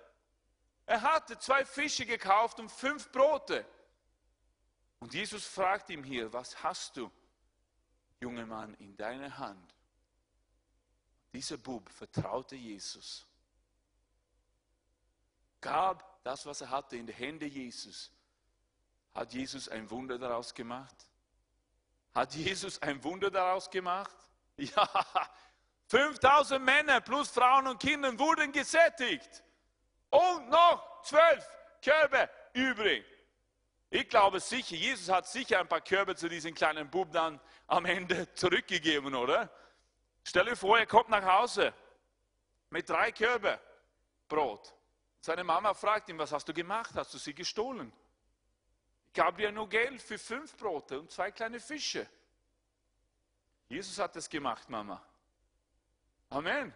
[0.90, 3.64] Er hatte zwei Fische gekauft und fünf Brote.
[4.98, 7.08] Und Jesus fragt ihm hier, was hast du,
[8.18, 9.72] junger Mann, in deiner Hand?
[11.32, 13.24] Dieser Bub vertraute Jesus,
[15.60, 18.10] gab das, was er hatte, in die Hände Jesus.
[19.14, 21.06] Hat Jesus ein Wunder daraus gemacht?
[22.12, 24.16] Hat Jesus ein Wunder daraus gemacht?
[24.56, 24.88] Ja,
[25.86, 29.44] 5000 Männer plus Frauen und Kinder wurden gesättigt.
[30.10, 31.46] Und noch zwölf
[31.82, 33.04] Körbe übrig.
[33.90, 37.84] Ich glaube sicher, Jesus hat sicher ein paar Körbe zu diesem kleinen Bub dann am
[37.84, 39.50] Ende zurückgegeben, oder?
[40.22, 41.74] Stell dir vor, er kommt nach Hause
[42.70, 43.58] mit drei Körbe
[44.28, 44.74] Brot.
[45.20, 46.94] Seine Mama fragt ihn, was hast du gemacht?
[46.94, 47.92] Hast du sie gestohlen?
[49.08, 52.06] Ich gab dir nur Geld für fünf Brote und zwei kleine Fische.
[53.68, 55.02] Jesus hat es gemacht, Mama.
[56.30, 56.72] Amen.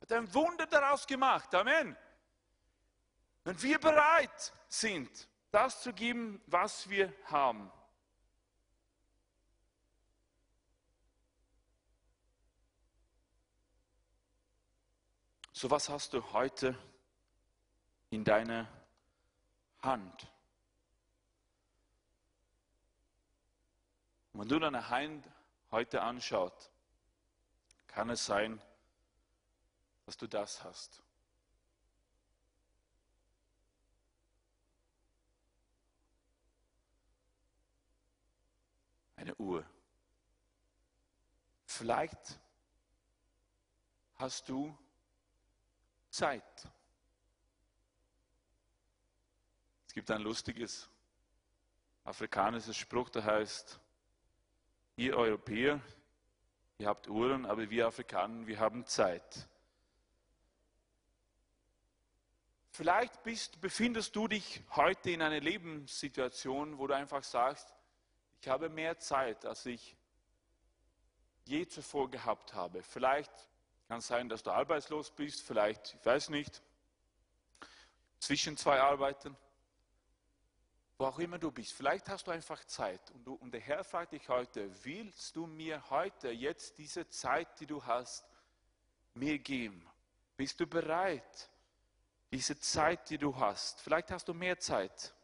[0.00, 1.54] Hat ein Wunder daraus gemacht.
[1.54, 1.96] Amen.
[3.44, 7.70] Wenn wir bereit sind, das zu geben, was wir haben.
[15.52, 16.76] So was hast du heute
[18.10, 18.66] in deiner
[19.82, 20.30] Hand?
[24.40, 25.22] wenn du deine Hand
[25.70, 26.70] heute anschaut,
[27.88, 28.58] kann es sein,
[30.06, 31.02] dass du das hast.
[39.20, 39.64] Eine Uhr.
[41.66, 42.40] Vielleicht
[44.16, 44.76] hast du
[46.10, 46.68] Zeit.
[49.86, 50.88] Es gibt ein lustiges
[52.04, 53.78] afrikanisches Spruch, der heißt,
[54.96, 55.80] ihr Europäer,
[56.78, 59.48] ihr habt Uhren, aber wir Afrikaner, wir haben Zeit.
[62.70, 67.74] Vielleicht bist, befindest du dich heute in einer Lebenssituation, wo du einfach sagst,
[68.40, 69.96] ich habe mehr Zeit, als ich
[71.44, 72.82] je zuvor gehabt habe.
[72.82, 73.32] Vielleicht
[73.88, 76.62] kann es sein, dass du arbeitslos bist, vielleicht, ich weiß nicht,
[78.18, 79.36] zwischen zwei Arbeiten,
[80.96, 81.72] wo auch immer du bist.
[81.72, 85.46] Vielleicht hast du einfach Zeit und, du, und der Herr fragt dich heute, willst du
[85.46, 88.24] mir heute, jetzt diese Zeit, die du hast,
[89.14, 89.86] mir geben?
[90.36, 91.50] Bist du bereit,
[92.30, 93.80] diese Zeit, die du hast?
[93.80, 95.14] Vielleicht hast du mehr Zeit.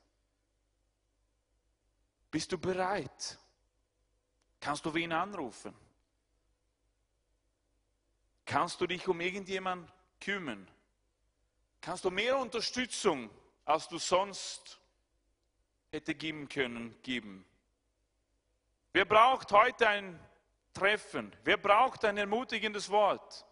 [2.37, 3.39] Bist du bereit?
[4.61, 5.75] Kannst du wen anrufen?
[8.45, 10.69] Kannst du dich um irgendjemanden kümmern?
[11.81, 13.31] Kannst du mehr Unterstützung,
[13.65, 14.79] als du sonst
[15.91, 17.47] hätte geben können, geben?
[18.93, 20.21] Wer braucht heute ein
[20.75, 21.35] Treffen?
[21.43, 23.47] Wer braucht ein ermutigendes Wort?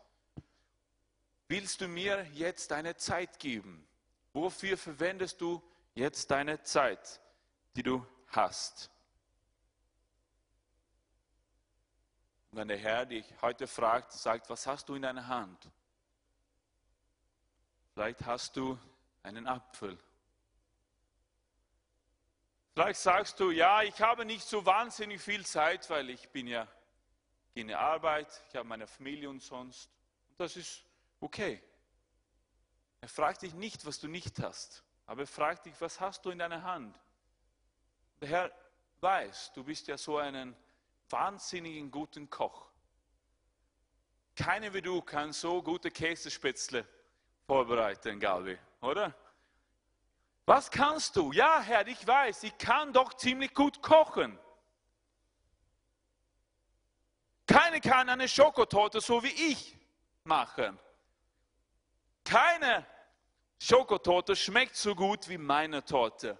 [1.48, 3.88] Willst du mir jetzt deine Zeit geben?
[4.34, 5.62] Wofür verwendest du
[5.94, 7.22] jetzt deine Zeit,
[7.76, 8.90] die du hast.
[12.52, 15.68] Wenn der Herr dich heute fragt, sagt, was hast du in deiner Hand?
[17.92, 18.78] Vielleicht hast du
[19.22, 19.98] einen Apfel.
[22.72, 26.66] Vielleicht sagst du, ja, ich habe nicht so wahnsinnig viel Zeit, weil ich bin ja
[27.54, 29.88] in der Arbeit, ich habe meine Familie und sonst.
[30.30, 30.84] Und das ist
[31.20, 31.62] okay.
[33.00, 36.30] Er fragt dich nicht, was du nicht hast, aber er fragt dich, was hast du
[36.30, 36.98] in deiner Hand?
[38.24, 38.50] Der Herr
[39.02, 40.56] weiß, du bist ja so einen
[41.10, 42.70] wahnsinnigen guten Koch.
[44.34, 46.88] Keiner wie du kann so gute Käsespätzle
[47.46, 49.14] vorbereiten, Galvi, oder?
[50.46, 51.32] Was kannst du?
[51.32, 54.38] Ja, Herr, ich weiß, ich kann doch ziemlich gut kochen.
[57.46, 59.76] Keiner kann eine Schokotorte so wie ich
[60.22, 60.78] machen.
[62.24, 62.86] Keine
[63.58, 66.38] Schokotorte schmeckt so gut wie meine Torte.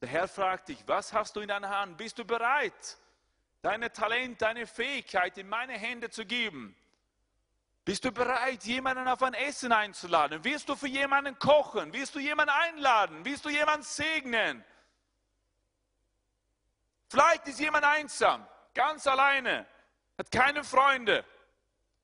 [0.00, 1.96] Der Herr fragt dich, was hast du in deiner Hand?
[1.96, 2.98] Bist du bereit,
[3.62, 6.76] deine Talent, deine Fähigkeit in meine Hände zu geben?
[7.84, 10.42] Bist du bereit, jemanden auf ein Essen einzuladen?
[10.42, 11.92] Wirst du für jemanden kochen?
[11.92, 13.24] Wirst du jemanden einladen?
[13.24, 14.64] Wirst du jemanden segnen?
[17.08, 19.64] Vielleicht ist jemand einsam, ganz alleine,
[20.18, 21.24] hat keine Freunde,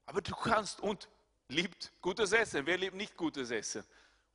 [0.06, 1.08] aber du kannst und
[1.48, 2.64] liebt gutes Essen.
[2.64, 3.84] Wer liebt nicht gutes Essen?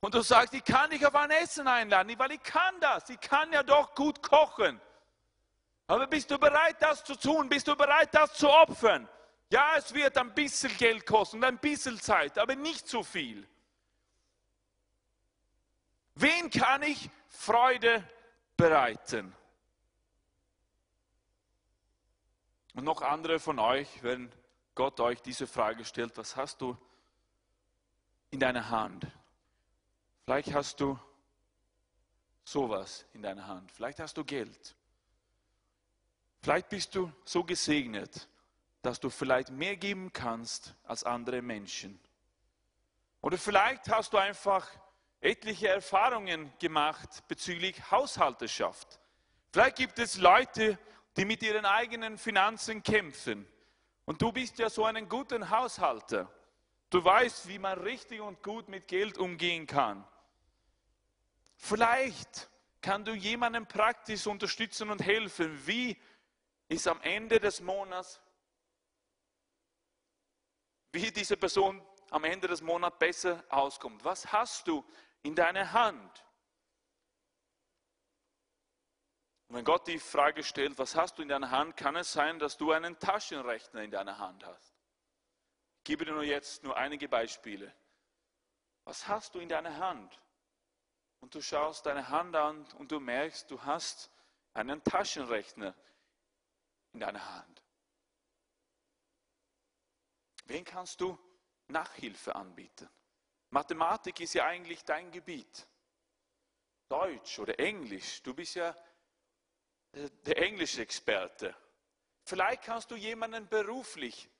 [0.00, 3.10] Und du sagst, ich kann dich auf ein Essen einladen, weil ich kann das.
[3.10, 4.80] Ich kann ja doch gut kochen.
[5.88, 7.48] Aber bist du bereit, das zu tun?
[7.48, 9.08] Bist du bereit, das zu opfern?
[9.50, 13.48] Ja, es wird ein bisschen Geld kosten ein bisschen Zeit, aber nicht zu viel.
[16.14, 18.06] Wen kann ich Freude
[18.56, 19.34] bereiten?
[22.74, 24.30] Und noch andere von euch, wenn
[24.74, 26.76] Gott euch diese Frage stellt, was hast du
[28.30, 29.06] in deiner Hand?
[30.28, 30.98] Vielleicht hast du
[32.44, 33.72] sowas in deiner Hand.
[33.72, 34.76] Vielleicht hast du Geld.
[36.42, 38.28] Vielleicht bist du so gesegnet,
[38.82, 41.98] dass du vielleicht mehr geben kannst als andere Menschen.
[43.22, 44.68] Oder vielleicht hast du einfach
[45.22, 49.00] etliche Erfahrungen gemacht bezüglich Haushalterschaft.
[49.50, 50.78] Vielleicht gibt es Leute,
[51.16, 53.48] die mit ihren eigenen Finanzen kämpfen.
[54.04, 56.30] Und du bist ja so ein guter Haushalter.
[56.90, 60.06] Du weißt, wie man richtig und gut mit Geld umgehen kann.
[61.58, 62.48] Vielleicht
[62.80, 66.00] kann du jemanden praktisch unterstützen und helfen, wie
[66.68, 68.20] es am Ende des Monats,
[70.92, 74.04] wie diese Person am Ende des Monats besser auskommt.
[74.04, 74.84] Was hast du
[75.22, 76.24] in deiner Hand?
[79.48, 82.38] Und wenn Gott die Frage stellt, was hast du in deiner Hand, kann es sein,
[82.38, 84.74] dass du einen Taschenrechner in deiner Hand hast.
[85.78, 87.74] Ich gebe dir nur jetzt nur einige Beispiele.
[88.84, 90.18] Was hast du in deiner Hand?
[91.20, 94.10] Und du schaust deine Hand an und du merkst, du hast
[94.54, 95.74] einen Taschenrechner
[96.92, 97.62] in deiner Hand.
[100.46, 101.18] Wen kannst du
[101.68, 102.88] Nachhilfe anbieten?
[103.50, 105.66] Mathematik ist ja eigentlich dein Gebiet.
[106.88, 108.74] Deutsch oder Englisch, du bist ja
[109.92, 111.54] äh, der Englischexperte.
[112.24, 114.30] Vielleicht kannst du jemanden beruflich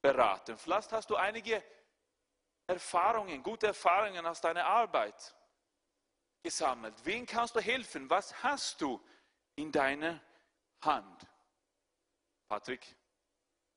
[0.00, 0.56] beraten.
[0.56, 1.62] Vielleicht hast du einige
[2.66, 5.34] Erfahrungen, gute Erfahrungen aus deiner Arbeit
[6.44, 6.94] gesammelt?
[7.04, 8.08] Wen kannst du helfen?
[8.08, 9.00] Was hast du
[9.56, 10.20] in deiner
[10.82, 11.26] Hand?
[12.46, 12.94] Patrick,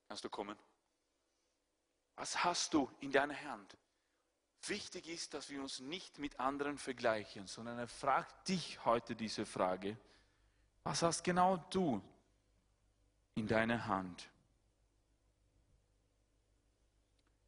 [0.07, 0.55] kannst du kommen?
[2.15, 3.75] Was hast du in deiner Hand?
[4.67, 9.45] Wichtig ist, dass wir uns nicht mit anderen vergleichen, sondern er fragt dich heute diese
[9.45, 9.97] Frage.
[10.83, 12.01] Was hast genau du
[13.35, 14.29] in deiner Hand?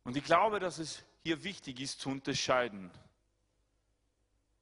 [0.05, 2.89] Und ich glaube, dass es hier wichtig ist zu unterscheiden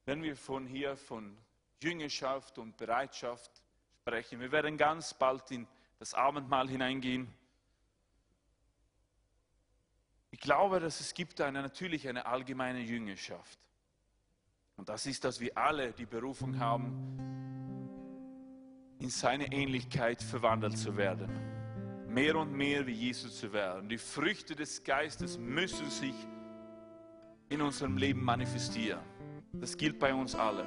[0.08, 1.36] wenn wir von hier von
[1.82, 3.50] Jüngerschaft und Bereitschaft
[4.00, 4.40] sprechen.
[4.40, 5.66] Wir werden ganz bald in
[5.98, 7.28] das Abendmahl hineingehen.
[10.30, 13.58] Ich glaube, dass es gibt eine, natürlich eine allgemeine Jüngerschaft.
[14.78, 17.18] Und das ist, dass wir alle die Berufung haben,
[19.00, 22.06] in seine Ähnlichkeit verwandelt zu werden.
[22.06, 23.90] Mehr und mehr wie Jesus zu werden.
[23.90, 26.14] Die Früchte des Geistes müssen sich
[27.50, 29.17] in unserem Leben manifestieren.
[29.60, 30.66] Das gilt bei uns alle.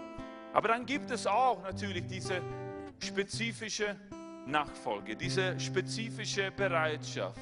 [0.54, 2.42] Aber dann gibt es auch natürlich diese
[3.00, 3.96] spezifische
[4.46, 7.40] Nachfolge, diese spezifische Bereitschaft,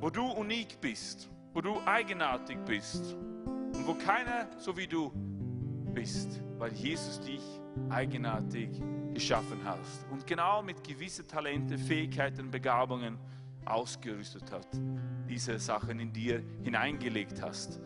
[0.00, 5.10] wo du unik bist, wo du eigenartig bist und wo keiner so wie du
[5.94, 7.40] bist, weil Jesus dich
[7.88, 8.68] eigenartig
[9.14, 9.78] geschaffen hat
[10.10, 13.18] und genau mit gewissen Talente, Fähigkeiten, Begabungen
[13.64, 14.68] ausgerüstet hat,
[15.28, 17.80] diese Sachen in dir hineingelegt hast.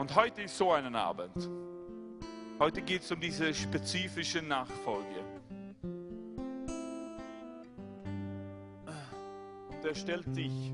[0.00, 1.50] Und heute ist so ein Abend.
[2.58, 5.22] Heute geht es um diese spezifische Nachfolge.
[9.68, 10.72] Und er stellt dich,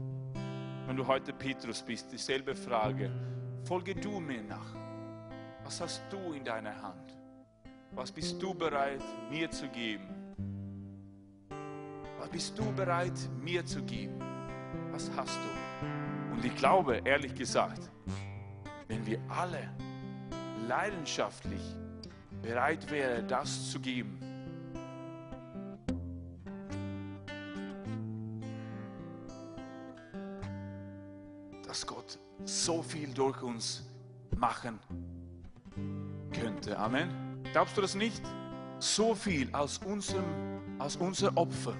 [0.86, 3.10] wenn du heute Petrus bist, dieselbe Frage.
[3.64, 4.76] Folge du mir nach.
[5.64, 7.18] Was hast du in deiner Hand?
[7.96, 10.06] Was bist du bereit, mir zu geben?
[12.20, 14.20] Was bist du bereit, mir zu geben?
[14.92, 16.32] Was hast du?
[16.32, 17.90] Und ich glaube, ehrlich gesagt,
[18.88, 19.68] wenn wir alle
[20.68, 21.62] leidenschaftlich
[22.42, 24.20] bereit wären, das zu geben.
[31.66, 33.84] Dass Gott so viel durch uns
[34.36, 34.78] machen
[36.32, 36.78] könnte.
[36.78, 37.42] Amen.
[37.52, 38.22] Glaubst du das nicht?
[38.78, 41.74] So viel aus unserem, aus unser Opfer,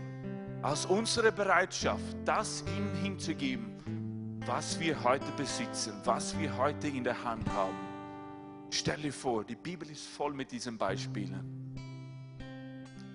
[0.62, 3.75] aus unserer Bereitschaft, das ihm hinzugeben
[4.47, 7.76] was wir heute besitzen, was wir heute in der Hand haben.
[8.70, 11.66] Stell dir vor, die Bibel ist voll mit diesen Beispielen.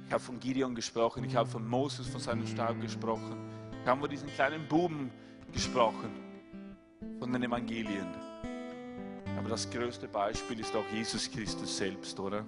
[0.05, 3.37] Ich habe von Gideon gesprochen, ich habe von Moses, von seinem Stab gesprochen.
[3.81, 5.09] Ich habe von diesen kleinen Buben
[5.53, 6.11] gesprochen.
[7.19, 8.07] von den Evangelien.
[9.37, 12.43] Aber das größte Beispiel ist auch Jesus Christus selbst, oder?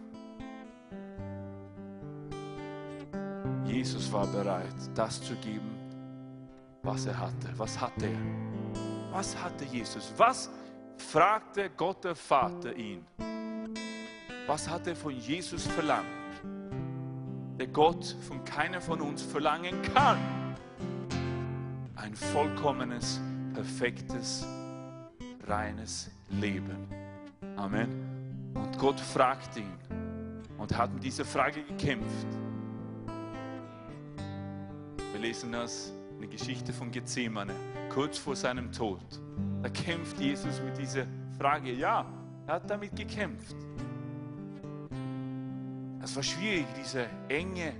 [3.65, 5.82] Jesus war bereit, das zu geben,
[6.83, 7.49] was er hatte.
[7.57, 9.11] Was hatte er?
[9.11, 10.13] Was hatte Jesus?
[10.17, 10.49] Was
[10.97, 13.05] fragte Gott der Vater ihn?
[14.45, 16.05] Was hat er von Jesus verlangt?
[17.57, 20.17] Der Gott von keiner von uns verlangen kann.
[21.95, 23.21] Ein vollkommenes,
[23.53, 24.45] perfektes,
[25.47, 26.87] reines Leben.
[27.55, 28.51] Amen.
[28.55, 29.71] Und Gott fragt ihn
[30.57, 32.27] und hat mit dieser Frage gekämpft.
[35.13, 37.53] Wir lesen das in der Geschichte von Gethsemane,
[37.89, 39.01] kurz vor seinem Tod.
[39.61, 41.05] Da kämpft Jesus mit dieser
[41.37, 41.71] Frage.
[41.73, 42.05] Ja,
[42.47, 43.55] er hat damit gekämpft.
[46.03, 47.73] Es war schwierig, diese enge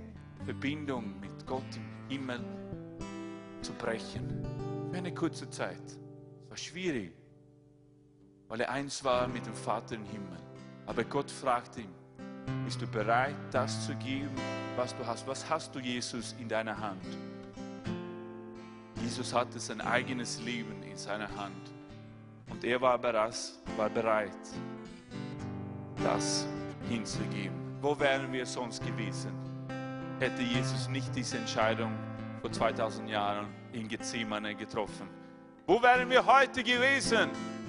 [0.44, 2.40] Verbindung mit Gott im Himmel
[3.60, 4.42] zu brechen.
[4.90, 5.82] Für eine kurze Zeit.
[6.44, 7.12] Es war schwierig,
[8.48, 10.38] weil er eins war mit dem Vater im Himmel.
[10.86, 11.90] Aber Gott fragt ihn,
[12.64, 14.30] bist du bereit, das zu geben,
[14.76, 15.26] was du hast?
[15.26, 17.04] Was hast du, Jesus, in deiner Hand?
[19.04, 21.70] Jesus hatte sein eigenes Leben in seiner Hand.
[22.48, 23.36] Und er war bereit,
[23.76, 24.30] war bereit
[26.02, 26.46] das
[26.88, 27.54] hinzugeben.
[27.82, 29.32] Wo wären wir sonst gewesen?
[30.18, 31.92] Hätte Jesus nicht diese Entscheidung
[32.40, 35.06] vor 2000 Jahren in Gethsemane getroffen?
[35.66, 37.28] Wo wären wir heute gewesen,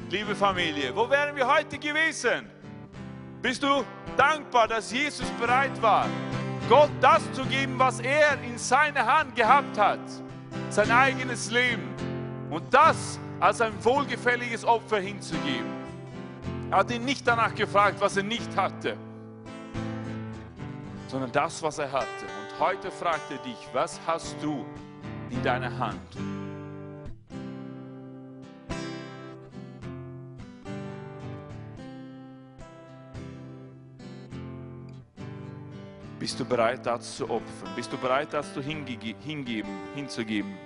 [0.10, 0.96] liebe Familie?
[0.96, 2.50] Wo wären wir heute gewesen?
[3.42, 3.84] Bist du
[4.16, 6.08] dankbar, dass Jesus bereit war,
[6.70, 10.00] Gott das zu geben, was er in seiner Hand gehabt hat?
[10.70, 11.94] Sein eigenes Leben.
[12.50, 15.74] Und das als ein wohlgefälliges Opfer hinzugeben.
[16.72, 18.98] Er hat ihn nicht danach gefragt, was er nicht hatte,
[21.08, 22.06] sondern das, was er hatte.
[22.06, 24.66] Und heute fragt er dich, was hast du
[25.30, 26.45] in deiner Hand?
[36.26, 37.70] Bist du bereit, das zu opfern?
[37.76, 40.58] Bist du bereit, das zu hingeben, hinzugeben?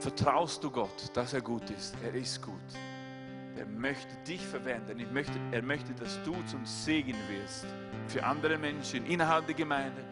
[0.00, 1.94] Vertraust du Gott, dass er gut ist?
[2.02, 2.54] Er ist gut.
[3.56, 5.06] Er möchte dich verwenden.
[5.14, 7.66] Möchte, er möchte, dass du zum Segen wirst
[8.08, 10.02] für andere Menschen innerhalb der Gemeinde,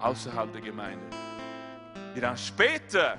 [0.00, 1.06] außerhalb der Gemeinde.
[2.14, 3.16] Die dann später,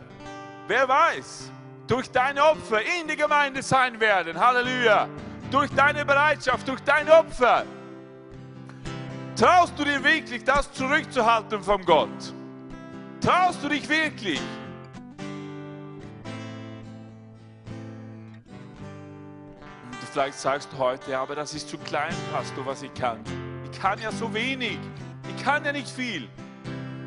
[0.68, 1.52] wer weiß,
[1.88, 4.40] durch deine Opfer in die Gemeinde sein werden.
[4.40, 5.10] Halleluja.
[5.50, 7.66] Durch deine Bereitschaft, durch dein Opfer
[9.38, 12.34] Traust du dir wirklich, das zurückzuhalten von Gott?
[13.22, 14.42] Traust du dich wirklich?
[19.92, 23.20] Und vielleicht sagst du heute, aber das ist zu klein, Pastor, was ich kann.
[23.72, 24.80] Ich kann ja so wenig.
[25.30, 26.28] Ich kann ja nicht viel.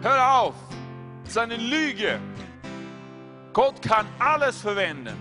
[0.01, 0.55] Hör auf.
[1.25, 2.21] Das ist eine Lüge.
[3.53, 5.17] Gott kann alles verwenden,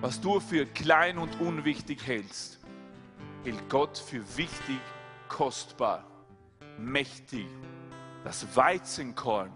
[0.00, 2.60] was du für klein und unwichtig hältst,
[3.44, 4.80] hält Gott für wichtig
[5.32, 6.04] kostbar,
[6.78, 7.46] mächtig,
[8.22, 9.50] das Weizenkorn.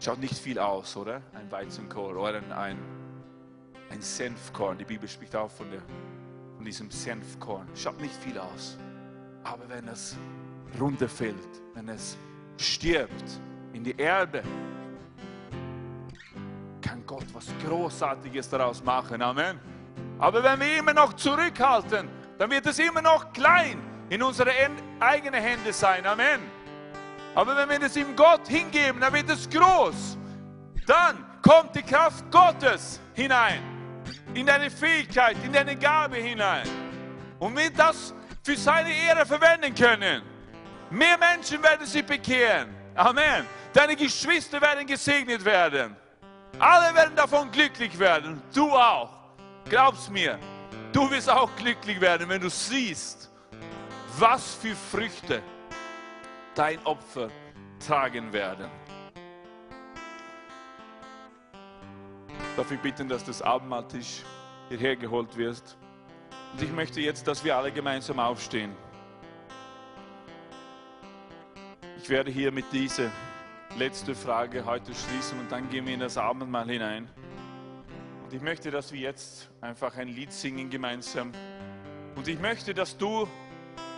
[0.00, 1.22] Schaut nicht viel aus, oder?
[1.34, 2.76] Ein Weizenkorn oder ein,
[3.90, 4.76] ein Senfkorn.
[4.76, 5.82] Die Bibel spricht auch von, der,
[6.56, 7.68] von diesem Senfkorn.
[7.76, 8.76] Schaut nicht viel aus.
[9.44, 10.16] Aber wenn es
[10.78, 12.18] runterfällt, wenn es
[12.56, 13.40] stirbt
[13.72, 14.42] in die Erde,
[16.82, 19.22] kann Gott was Großartiges daraus machen.
[19.22, 19.60] Amen.
[20.18, 24.50] Aber wenn wir immer noch zurückhalten, dann wird es immer noch klein in unsere
[25.00, 26.06] eigenen Hände sein.
[26.06, 26.40] Amen.
[27.34, 30.16] Aber wenn wir es ihm Gott hingeben, dann wird es groß.
[30.86, 33.60] Dann kommt die Kraft Gottes hinein,
[34.34, 36.68] in deine Fähigkeit, in deine Gabe hinein.
[37.38, 40.22] Und wir das für seine Ehre verwenden können.
[40.90, 42.68] Mehr Menschen werden sich bekehren.
[42.94, 43.46] Amen.
[43.72, 45.96] Deine Geschwister werden gesegnet werden.
[46.58, 48.40] Alle werden davon glücklich werden.
[48.54, 49.10] Du auch.
[49.68, 50.38] Glaub's mir.
[50.94, 53.28] Du wirst auch glücklich werden, wenn du siehst,
[54.16, 55.42] was für Früchte
[56.54, 57.30] dein Opfer
[57.84, 58.70] tragen werden.
[62.56, 64.22] Darf ich bitten, dass das Abendmahltisch
[64.68, 65.76] hierher geholt wird?
[66.52, 68.70] Und ich möchte jetzt, dass wir alle gemeinsam aufstehen.
[72.00, 73.10] Ich werde hier mit dieser
[73.76, 77.10] letzten Frage heute schließen und dann gehen wir in das Abendmahl hinein
[78.34, 81.30] ich möchte, dass wir jetzt einfach ein Lied singen gemeinsam.
[82.16, 83.28] Und ich möchte, dass du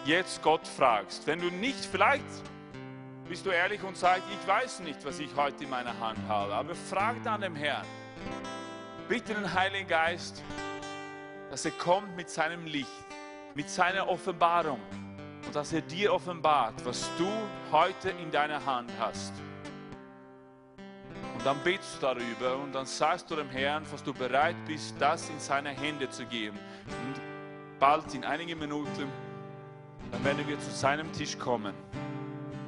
[0.05, 1.27] jetzt Gott fragst.
[1.27, 2.25] Wenn du nicht, vielleicht
[3.27, 6.53] bist du ehrlich und sagst, ich weiß nicht, was ich heute in meiner Hand habe,
[6.53, 7.87] aber frag dann dem Herrn.
[9.09, 10.43] Bitte den Heiligen Geist,
[11.51, 12.91] dass er kommt mit seinem Licht,
[13.55, 14.81] mit seiner Offenbarung
[15.47, 17.29] und dass er dir offenbart, was du
[17.73, 19.33] heute in deiner Hand hast
[21.47, 25.31] dann betest du darüber und dann sagst du dem Herrn, was du bereit bist, das
[25.31, 26.59] in seine Hände zu geben.
[26.89, 27.21] Und
[27.79, 29.09] bald, in einigen Minuten,
[30.11, 31.73] dann werden wir zu seinem Tisch kommen.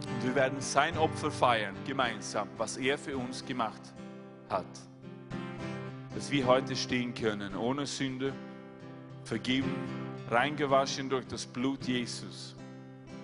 [0.07, 3.83] Und wir werden sein Opfer feiern, gemeinsam, was er für uns gemacht
[4.49, 4.64] hat.
[6.14, 8.33] Dass wir heute stehen können, ohne Sünde,
[9.24, 9.74] vergeben,
[10.31, 12.55] reingewaschen durch das Blut Jesus.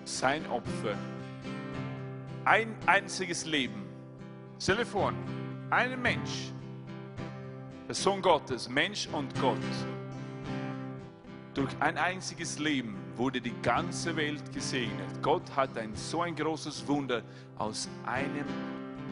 [0.03, 0.97] Sein Opfer.
[2.43, 3.85] Ein einziges Leben.
[4.91, 5.13] Vor,
[5.69, 6.51] ein Mensch,
[7.87, 9.57] der Sohn Gottes, Mensch und Gott,
[11.53, 15.21] durch ein einziges Leben wurde die ganze Welt gesegnet.
[15.21, 17.23] Gott hat ein so ein großes Wunder
[17.57, 18.45] aus einem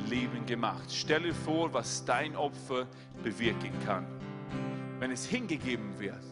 [0.10, 0.90] Leben gemacht.
[0.90, 2.88] Stell dir vor, was dein Opfer
[3.24, 4.06] bewirken kann.
[5.00, 6.24] Wenn es hingegeben wird,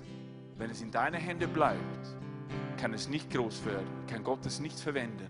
[0.58, 2.16] wenn es in deine Hände bleibt,
[2.78, 5.30] kann es nicht groß werden, kann Gott es nicht verwenden.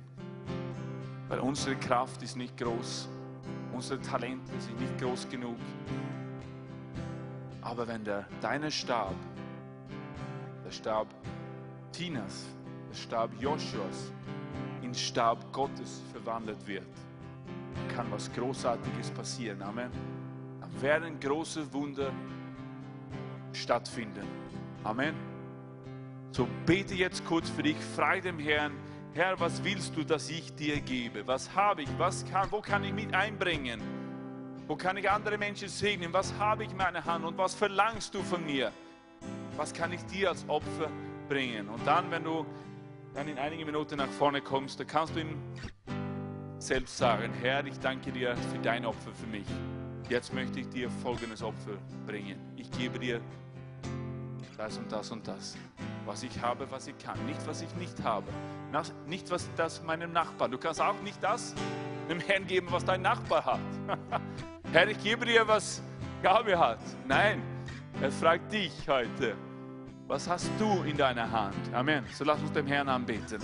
[1.27, 3.07] Weil unsere Kraft ist nicht groß,
[3.73, 5.57] unsere Talente sind nicht groß genug.
[7.61, 9.15] Aber wenn der deine Stab,
[10.65, 11.07] der Stab
[11.91, 12.47] Tinas,
[12.89, 14.11] der Stab Joshuas,
[14.81, 16.87] in Stab Gottes verwandelt wird,
[17.95, 19.61] kann was Großartiges passieren.
[19.61, 19.91] Amen.
[20.59, 22.11] Dann werden große Wunder
[23.53, 24.27] stattfinden.
[24.83, 25.15] Amen.
[26.31, 28.73] So bete jetzt kurz für dich, frei dem Herrn.
[29.13, 31.27] Herr, was willst du, dass ich dir gebe?
[31.27, 31.89] Was habe ich?
[31.97, 33.81] Was kann, wo kann ich mit einbringen?
[34.67, 36.13] Wo kann ich andere Menschen segnen?
[36.13, 38.71] Was habe ich in meiner Hand und was verlangst du von mir?
[39.57, 40.89] Was kann ich dir als Opfer
[41.27, 41.67] bringen?
[41.67, 42.45] Und dann, wenn du
[43.13, 45.35] dann in einigen Minuten nach vorne kommst, dann kannst du ihm
[46.57, 49.45] selbst sagen, Herr, ich danke dir für dein Opfer für mich.
[50.07, 51.73] Jetzt möchte ich dir folgendes Opfer
[52.07, 52.39] bringen.
[52.55, 53.19] Ich gebe dir
[54.61, 55.57] das und das und das.
[56.05, 57.23] Was ich habe, was ich kann.
[57.25, 58.27] Nicht, was ich nicht habe.
[59.07, 60.51] Nicht, was das meinem Nachbarn.
[60.51, 61.55] Du kannst auch nicht das
[62.09, 63.59] dem Herrn geben, was dein Nachbar hat.
[64.71, 65.81] Herr, ich gebe dir, was
[66.21, 66.79] Gabe hat.
[67.07, 67.41] Nein,
[68.01, 69.35] er fragt dich heute,
[70.07, 71.73] was hast du in deiner Hand?
[71.73, 72.05] Amen.
[72.13, 73.41] So lass uns dem Herrn anbeten.